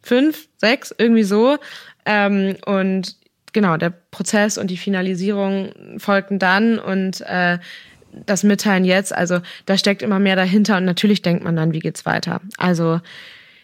[0.00, 1.58] fünf, sechs, irgendwie so.
[2.04, 3.16] Ähm, und
[3.52, 7.58] genau, der Prozess und die Finalisierung folgten dann und äh,
[8.24, 11.80] das Mitteilen jetzt, also da steckt immer mehr dahinter und natürlich denkt man dann, wie
[11.80, 12.40] geht's weiter.
[12.56, 13.00] Also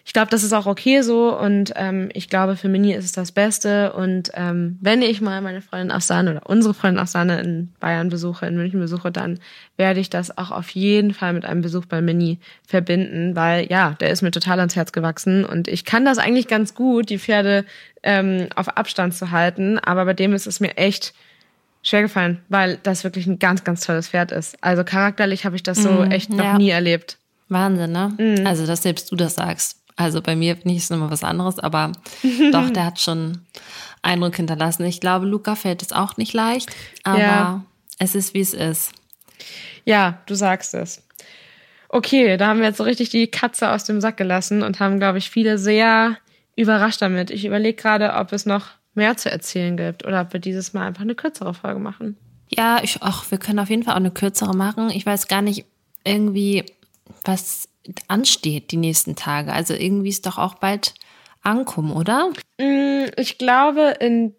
[0.04, 3.12] ich glaube, das ist auch okay so und ähm, ich glaube, für Mini ist es
[3.12, 3.92] das Beste.
[3.92, 8.46] Und ähm, wenn ich mal meine Freundin Afsane oder unsere Freundin Afsane in Bayern besuche,
[8.46, 9.38] in München besuche, dann
[9.76, 13.96] werde ich das auch auf jeden Fall mit einem Besuch bei Mini verbinden, weil ja,
[14.00, 17.18] der ist mir total ans Herz gewachsen und ich kann das eigentlich ganz gut, die
[17.18, 17.64] Pferde
[18.02, 21.14] ähm, auf Abstand zu halten, aber bei dem ist es mir echt
[21.82, 24.56] schwer gefallen, weil das wirklich ein ganz, ganz tolles Pferd ist.
[24.62, 26.58] Also charakterlich habe ich das so mm, echt noch ja.
[26.58, 27.18] nie erlebt.
[27.48, 28.14] Wahnsinn, ne?
[28.18, 28.46] Mm.
[28.46, 29.81] Also, dass selbst du das sagst.
[30.02, 31.92] Also bei mir finde ich es nochmal was anderes, aber
[32.52, 33.42] doch, der hat schon
[34.02, 34.84] Eindruck hinterlassen.
[34.84, 36.70] Ich glaube, Luca fällt es auch nicht leicht,
[37.04, 37.64] aber ja.
[37.98, 38.92] es ist, wie es ist.
[39.84, 41.02] Ja, du sagst es.
[41.88, 44.98] Okay, da haben wir jetzt so richtig die Katze aus dem Sack gelassen und haben,
[44.98, 46.16] glaube ich, viele sehr
[46.56, 47.30] überrascht damit.
[47.30, 50.86] Ich überlege gerade, ob es noch mehr zu erzählen gibt oder ob wir dieses Mal
[50.86, 52.16] einfach eine kürzere Folge machen.
[52.48, 54.90] Ja, ich, ach, wir können auf jeden Fall auch eine kürzere machen.
[54.90, 55.64] Ich weiß gar nicht
[56.04, 56.64] irgendwie,
[57.24, 57.68] was
[58.08, 59.52] ansteht die nächsten Tage.
[59.52, 60.94] Also irgendwie ist doch auch bald
[61.42, 62.30] ankommen, oder?
[62.58, 64.34] Mm, ich glaube in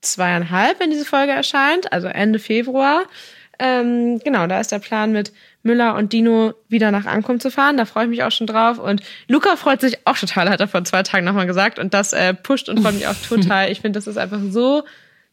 [0.00, 3.04] zweieinhalb, wenn diese Folge erscheint, also Ende Februar.
[3.58, 7.76] Ähm, genau, da ist der Plan mit Müller und Dino wieder nach Ankommen zu fahren.
[7.76, 8.78] Da freue ich mich auch schon drauf.
[8.78, 11.78] Und Luca freut sich auch total, hat er vor zwei Tagen nochmal gesagt.
[11.78, 13.70] Und das äh, pusht und freut mich auch total.
[13.70, 14.82] Ich finde, das ist einfach so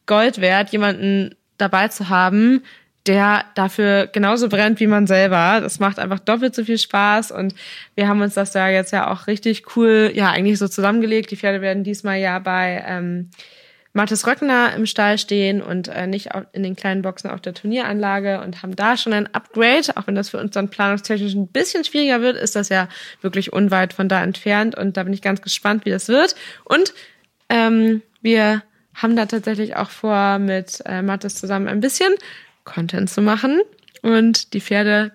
[0.06, 2.64] Gold wert, jemanden dabei zu haben,
[3.10, 5.62] der dafür genauso brennt wie man selber.
[5.62, 7.56] Das macht einfach doppelt so viel Spaß und
[7.96, 11.32] wir haben uns das da jetzt ja auch richtig cool, ja, eigentlich so zusammengelegt.
[11.32, 13.32] Die Pferde werden diesmal ja bei ähm,
[13.94, 18.42] Mathis Röckner im Stall stehen und äh, nicht in den kleinen Boxen auf der Turnieranlage
[18.42, 19.88] und haben da schon ein Upgrade.
[19.96, 22.90] Auch wenn das für uns dann planungstechnisch ein bisschen schwieriger wird, ist das ja
[23.22, 26.36] wirklich unweit von da entfernt und da bin ich ganz gespannt, wie das wird.
[26.64, 26.94] Und
[27.50, 28.62] ähm, wir
[28.94, 32.14] haben da tatsächlich auch vor, mit äh, Mathis zusammen ein bisschen
[32.70, 33.60] Content zu machen.
[34.02, 35.12] Und die Pferde,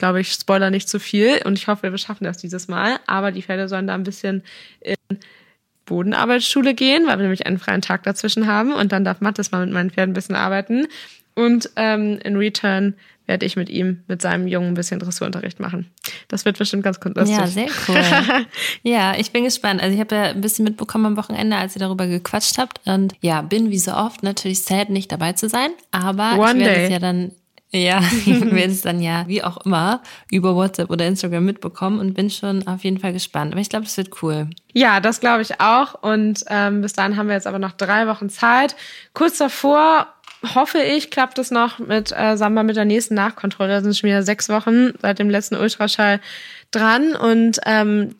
[0.00, 2.98] glaube, ich spoiler nicht zu viel und ich hoffe, wir schaffen das dieses Mal.
[3.06, 4.42] Aber die Pferde sollen da ein bisschen
[4.80, 4.96] in
[5.84, 8.72] Bodenarbeitsschule gehen, weil wir nämlich einen freien Tag dazwischen haben.
[8.72, 10.88] Und dann darf Mathis mal mit meinen Pferden ein bisschen arbeiten.
[11.34, 12.94] Und ähm, in Return
[13.30, 15.88] werde ich mit ihm, mit seinem Jungen ein bisschen Dressurunterricht machen.
[16.26, 17.38] Das wird bestimmt ganz lustig.
[17.38, 18.02] Ja, sehr cool.
[18.82, 19.80] ja, ich bin gespannt.
[19.80, 22.80] Also ich habe ja ein bisschen mitbekommen am Wochenende, als ihr darüber gequatscht habt.
[22.86, 25.70] Und ja, bin wie so oft natürlich sad, nicht dabei zu sein.
[25.92, 27.30] Aber One ich werde es ja dann
[27.72, 32.14] ja, ich werde es dann ja, wie auch immer, über WhatsApp oder Instagram mitbekommen und
[32.14, 33.52] bin schon auf jeden Fall gespannt.
[33.52, 34.50] Aber ich glaube, es wird cool.
[34.72, 35.94] Ja, das glaube ich auch.
[36.02, 38.74] Und ähm, bis dahin haben wir jetzt aber noch drei Wochen Zeit.
[39.14, 40.08] Kurz davor
[40.54, 43.72] hoffe ich, klappt es noch mit äh, Samba mit der nächsten Nachkontrolle.
[43.72, 46.20] Da sind schon wieder sechs Wochen seit dem letzten Ultraschall
[46.70, 48.14] dran und ähm,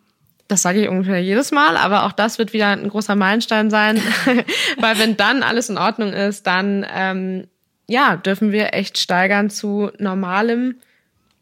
[0.48, 4.02] das sage ich ungefähr jedes Mal, aber auch das wird wieder ein großer Meilenstein sein,
[4.78, 7.46] weil wenn dann alles in Ordnung ist, dann ähm,
[7.88, 10.76] ja dürfen wir echt steigern zu normalem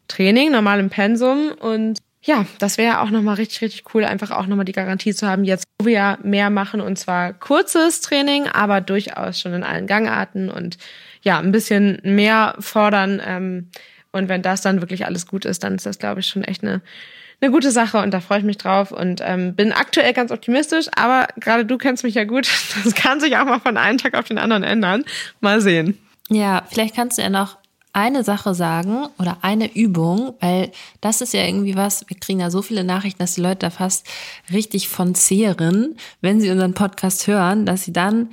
[0.07, 4.65] Training, normalem Pensum und ja, das wäre auch nochmal richtig, richtig cool, einfach auch nochmal
[4.65, 8.81] die Garantie zu haben, jetzt, wo wir ja mehr machen und zwar kurzes Training, aber
[8.81, 10.77] durchaus schon in allen Gangarten und
[11.21, 13.21] ja, ein bisschen mehr fordern.
[13.25, 13.69] Ähm,
[14.11, 16.63] und wenn das dann wirklich alles gut ist, dann ist das, glaube ich, schon echt
[16.63, 16.81] eine,
[17.41, 20.87] eine gute Sache und da freue ich mich drauf und ähm, bin aktuell ganz optimistisch,
[20.95, 22.49] aber gerade du kennst mich ja gut,
[22.83, 25.05] das kann sich auch mal von einem Tag auf den anderen ändern.
[25.39, 25.97] Mal sehen.
[26.29, 27.58] Ja, vielleicht kannst du ja noch
[27.93, 30.71] eine Sache sagen oder eine Übung, weil
[31.01, 33.69] das ist ja irgendwie was, wir kriegen ja so viele Nachrichten, dass die Leute da
[33.69, 34.07] fast
[34.51, 38.29] richtig von zehren, wenn sie unseren Podcast hören, dass sie dann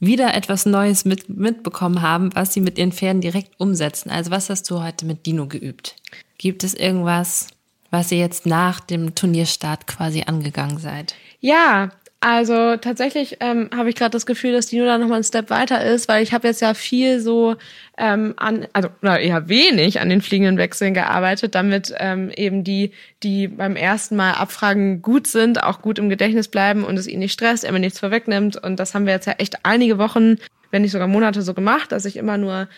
[0.00, 4.10] wieder etwas Neues mit, mitbekommen haben, was sie mit ihren Pferden direkt umsetzen.
[4.10, 5.96] Also was hast du heute mit Dino geübt?
[6.36, 7.48] Gibt es irgendwas,
[7.90, 11.14] was ihr jetzt nach dem Turnierstart quasi angegangen seid?
[11.40, 11.90] Ja,
[12.20, 15.50] also tatsächlich ähm, habe ich gerade das Gefühl, dass die nur da nochmal einen Step
[15.50, 17.54] weiter ist, weil ich habe jetzt ja viel so
[17.96, 22.90] ähm, an, also oder eher wenig an den fliegenden Wechseln gearbeitet, damit ähm, eben die,
[23.22, 27.20] die beim ersten Mal abfragen gut sind, auch gut im Gedächtnis bleiben und es ihnen
[27.20, 28.56] nicht stresst, er mir nichts vorwegnimmt.
[28.56, 30.38] Und das haben wir jetzt ja echt einige Wochen,
[30.72, 32.68] wenn nicht sogar Monate so gemacht, dass ich immer nur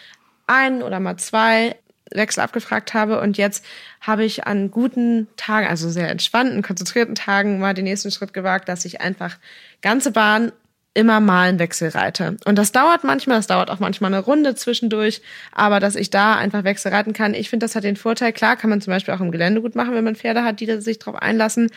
[0.47, 1.77] ein oder mal zwei
[2.13, 3.21] Wechsel abgefragt habe.
[3.21, 3.65] Und jetzt
[4.01, 8.69] habe ich an guten Tagen, also sehr entspannten, konzentrierten Tagen mal den nächsten Schritt gewagt,
[8.69, 9.39] dass ich einfach
[9.83, 10.53] ganze Bahn
[10.93, 12.37] immer mal einen Wechsel reite.
[12.45, 16.35] Und das dauert manchmal, das dauert auch manchmal eine Runde zwischendurch, aber dass ich da
[16.35, 19.15] einfach Wechsel reiten kann, ich finde, das hat den Vorteil, klar kann man zum Beispiel
[19.15, 21.71] auch im Gelände gut machen, wenn man Pferde hat, die sich darauf einlassen,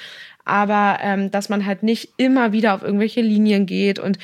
[0.45, 4.17] aber ähm, dass man halt nicht immer wieder auf irgendwelche Linien geht und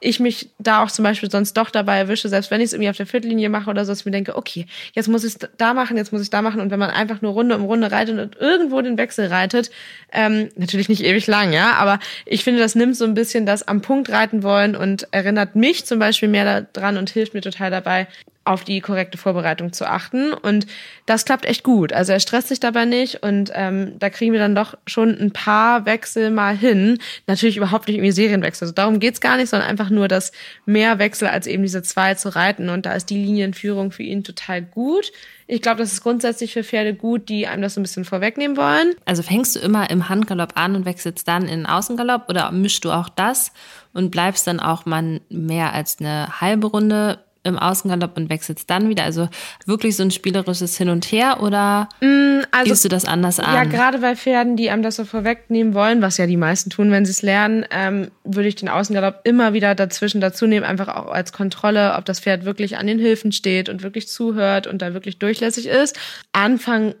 [0.00, 2.90] ich mich da auch zum Beispiel sonst doch dabei erwische, selbst wenn ich es irgendwie
[2.90, 5.48] auf der Viertellinie mache oder so, dass ich mir denke, okay, jetzt muss ich es
[5.56, 6.60] da machen, jetzt muss ich da machen.
[6.60, 9.70] Und wenn man einfach nur Runde um Runde reitet und irgendwo den Wechsel reitet,
[10.12, 13.66] ähm, natürlich nicht ewig lang, ja, aber ich finde, das nimmt so ein bisschen das
[13.66, 17.70] am Punkt reiten wollen und erinnert mich zum Beispiel mehr daran und hilft mir total
[17.70, 18.06] dabei,
[18.46, 20.32] auf die korrekte Vorbereitung zu achten.
[20.32, 20.66] Und
[21.04, 21.92] das klappt echt gut.
[21.92, 25.32] Also er stresst sich dabei nicht und ähm, da kriegen wir dann doch schon ein
[25.32, 26.98] paar Wechsel mal hin.
[27.26, 28.66] Natürlich überhaupt nicht irgendwie Serienwechsel.
[28.66, 30.32] Also darum geht's gar nicht, sondern einfach nur das
[30.64, 32.68] mehr Wechsel als eben diese zwei zu reiten.
[32.68, 35.12] Und da ist die Linienführung für ihn total gut.
[35.48, 38.56] Ich glaube, das ist grundsätzlich für Pferde gut, die einem das so ein bisschen vorwegnehmen
[38.56, 38.94] wollen.
[39.04, 42.84] Also fängst du immer im Handgalopp an und wechselst dann in den Außengalopp oder mischst
[42.84, 43.52] du auch das
[43.92, 48.88] und bleibst dann auch mal mehr als eine halbe Runde im Außengalopp und wechselst dann
[48.88, 49.04] wieder?
[49.04, 49.28] Also
[49.64, 53.54] wirklich so ein spielerisches Hin und Her oder mm, also, gehst du das anders an?
[53.54, 56.90] Ja, gerade bei Pferden, die einem das so vorwegnehmen wollen, was ja die meisten tun,
[56.90, 60.88] wenn sie es lernen, ähm, würde ich den Außengalopp immer wieder dazwischen dazu nehmen, einfach
[60.88, 64.82] auch als Kontrolle, ob das Pferd wirklich an den Hilfen steht und wirklich zuhört und
[64.82, 65.98] da wirklich durchlässig ist.
[66.32, 66.94] Anfang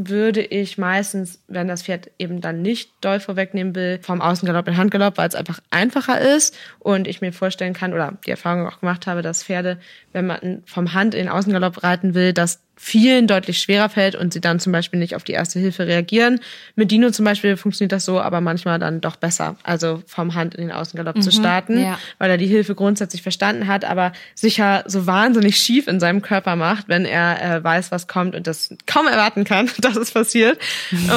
[0.00, 4.76] würde ich meistens, wenn das Pferd eben dann nicht doll vorwegnehmen will, vom Außengalopp in
[4.76, 8.78] Handgalopp, weil es einfach einfacher ist und ich mir vorstellen kann oder die Erfahrung auch
[8.78, 9.78] gemacht habe, dass Pferde,
[10.12, 14.40] wenn man vom Hand in Außengalopp reiten will, dass vielen deutlich schwerer fällt und sie
[14.40, 16.40] dann zum Beispiel nicht auf die erste Hilfe reagieren.
[16.76, 20.54] Mit Dino zum Beispiel funktioniert das so, aber manchmal dann doch besser, also vom Hand
[20.54, 21.98] in den Außengalopp mhm, zu starten, ja.
[22.18, 26.54] weil er die Hilfe grundsätzlich verstanden hat, aber sicher so wahnsinnig schief in seinem Körper
[26.54, 30.58] macht, wenn er äh, weiß, was kommt und das kaum erwarten kann, dass es passiert.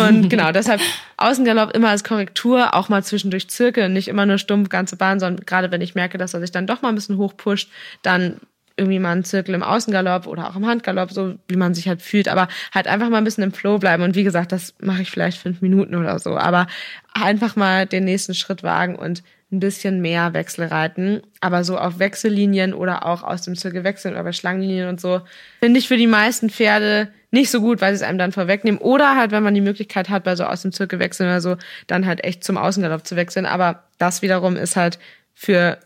[0.08, 0.82] Und genau, deshalb
[1.18, 5.46] Außengalopp immer als Korrektur, auch mal zwischendurch zirkeln, nicht immer nur stumpf ganze Bahn, sondern
[5.46, 7.70] gerade wenn ich merke, dass er sich dann doch mal ein bisschen hochpusht,
[8.02, 8.40] dann
[8.78, 12.02] irgendwie mal einen Zirkel im Außengalopp oder auch im Handgalopp, so wie man sich halt
[12.02, 14.04] fühlt, aber halt einfach mal ein bisschen im Flow bleiben.
[14.04, 16.68] Und wie gesagt, das mache ich vielleicht fünf Minuten oder so, aber
[17.14, 21.22] einfach mal den nächsten Schritt wagen und ein bisschen mehr Wechsel reiten.
[21.42, 25.22] Aber so auf Wechsellinien oder auch aus dem Zirkel wechseln oder bei Schlangenlinien und so,
[25.62, 28.80] finde ich für die meisten Pferde nicht so gut, weil sie es einem dann vorwegnehmen.
[28.80, 31.58] Oder halt, wenn man die Möglichkeit hat, bei so aus dem Zirkel wechseln oder so,
[31.88, 33.46] dann halt echt zum Außengalopp zu wechseln.
[33.46, 35.00] Aber das wiederum ist halt
[35.34, 35.80] für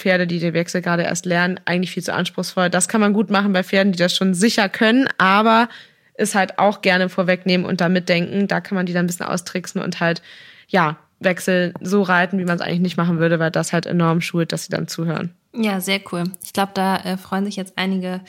[0.00, 2.70] Pferde, die den Wechsel gerade erst lernen, eigentlich viel zu anspruchsvoll.
[2.70, 5.68] Das kann man gut machen bei Pferden, die das schon sicher können, aber
[6.14, 8.48] es halt auch gerne vorwegnehmen und da mitdenken.
[8.48, 10.22] Da kann man die dann ein bisschen austricksen und halt,
[10.68, 14.20] ja, Wechsel so reiten, wie man es eigentlich nicht machen würde, weil das halt enorm
[14.22, 15.34] schult, dass sie dann zuhören.
[15.54, 16.24] Ja, sehr cool.
[16.42, 18.20] Ich glaube, da äh, freuen sich jetzt einige,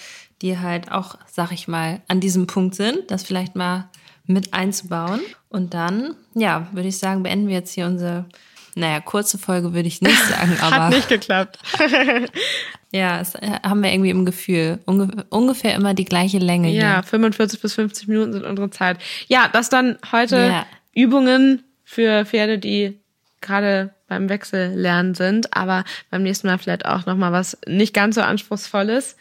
[0.41, 3.89] die halt auch, sag ich mal, an diesem Punkt sind, das vielleicht mal
[4.25, 5.21] mit einzubauen.
[5.49, 8.25] Und dann, ja, würde ich sagen, beenden wir jetzt hier unsere
[8.75, 10.85] naja, kurze Folge würde ich nicht sagen, aber.
[10.85, 11.59] Hat nicht geklappt.
[12.91, 14.79] ja, das äh, haben wir irgendwie im Gefühl.
[14.85, 16.69] Unge ungefähr immer die gleiche Länge.
[16.69, 17.03] Ja, hier.
[17.03, 18.97] 45 bis 50 Minuten sind unsere Zeit.
[19.27, 20.65] Ja, das dann heute ja.
[20.93, 22.99] Übungen für Pferde, die
[23.41, 28.15] gerade beim Wechsel lernen sind, aber beim nächsten Mal vielleicht auch nochmal was nicht ganz
[28.15, 29.17] so anspruchsvolles.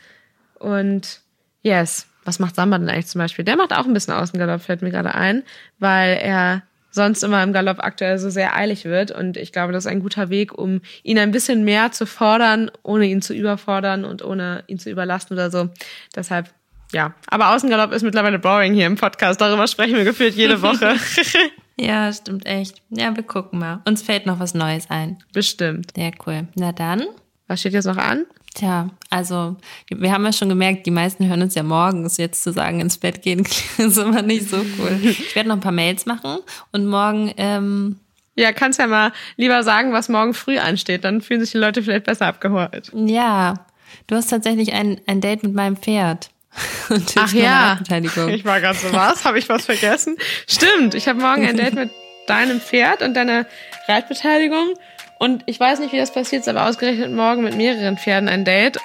[0.59, 1.20] Und
[1.62, 3.44] yes, was macht Samba denn eigentlich zum Beispiel?
[3.44, 5.42] Der macht auch ein bisschen Außengalopp, fällt mir gerade ein,
[5.78, 9.11] weil er sonst immer im Galopp aktuell so sehr eilig wird.
[9.11, 12.70] Und ich glaube, das ist ein guter Weg, um ihn ein bisschen mehr zu fordern,
[12.82, 15.68] ohne ihn zu überfordern und ohne ihn zu überlasten oder so.
[16.14, 16.51] Deshalb,
[16.93, 17.14] ja.
[17.28, 19.41] Aber Außengalopp ist mittlerweile boring hier im Podcast.
[19.41, 20.97] Darüber sprechen wir gefühlt jede Woche.
[21.78, 22.82] ja, stimmt echt.
[22.91, 23.80] Ja, wir gucken mal.
[23.84, 25.18] Uns fällt noch was Neues ein.
[25.32, 25.93] Bestimmt.
[25.95, 26.49] Sehr cool.
[26.57, 27.05] Na dann.
[27.47, 28.26] Was steht jetzt noch an?
[28.55, 29.57] Tja, also
[29.88, 32.16] wir haben ja schon gemerkt, die meisten hören uns ja morgens.
[32.16, 33.46] Jetzt zu sagen, ins Bett gehen,
[33.78, 34.98] ist immer nicht so cool.
[35.03, 36.38] Ich werde noch ein paar Mails machen
[36.72, 37.32] und morgen.
[37.36, 38.01] Ähm,
[38.34, 41.05] ja, kannst ja mal lieber sagen, was morgen früh ansteht.
[41.05, 42.90] Dann fühlen sich die Leute vielleicht besser abgeholt.
[42.94, 43.66] Ja,
[44.07, 46.30] du hast tatsächlich ein, ein Date mit meinem Pferd.
[47.16, 49.24] Ach ja, ich war ganz so was.
[49.24, 50.16] Habe ich was vergessen?
[50.48, 51.90] Stimmt, ich habe morgen ein Date mit
[52.26, 53.46] deinem Pferd und deiner
[53.86, 54.74] Reitbeteiligung.
[55.21, 58.47] Und ich weiß nicht, wie das passiert ist, aber ausgerechnet morgen mit mehreren Pferden ein
[58.47, 58.79] Date,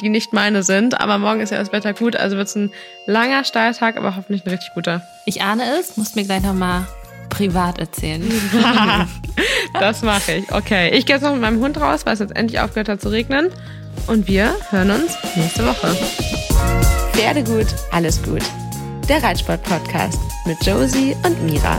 [0.00, 1.00] die nicht meine sind.
[1.00, 2.72] Aber morgen ist ja das Wetter gut, also wird es ein
[3.06, 5.06] langer Steiltag, aber hoffentlich ein richtig guter.
[5.26, 6.86] Ich ahne es, musst mir gleich nochmal
[7.28, 8.28] privat erzählen.
[9.74, 10.52] das mache ich.
[10.52, 13.00] Okay, ich gehe jetzt noch mit meinem Hund raus, weil es jetzt endlich aufgehört hat
[13.00, 13.50] zu regnen.
[14.08, 15.96] Und wir hören uns nächste Woche.
[17.12, 18.42] Pferde gut, alles gut.
[19.08, 21.78] Der Reitsport-Podcast mit Josie und Mira.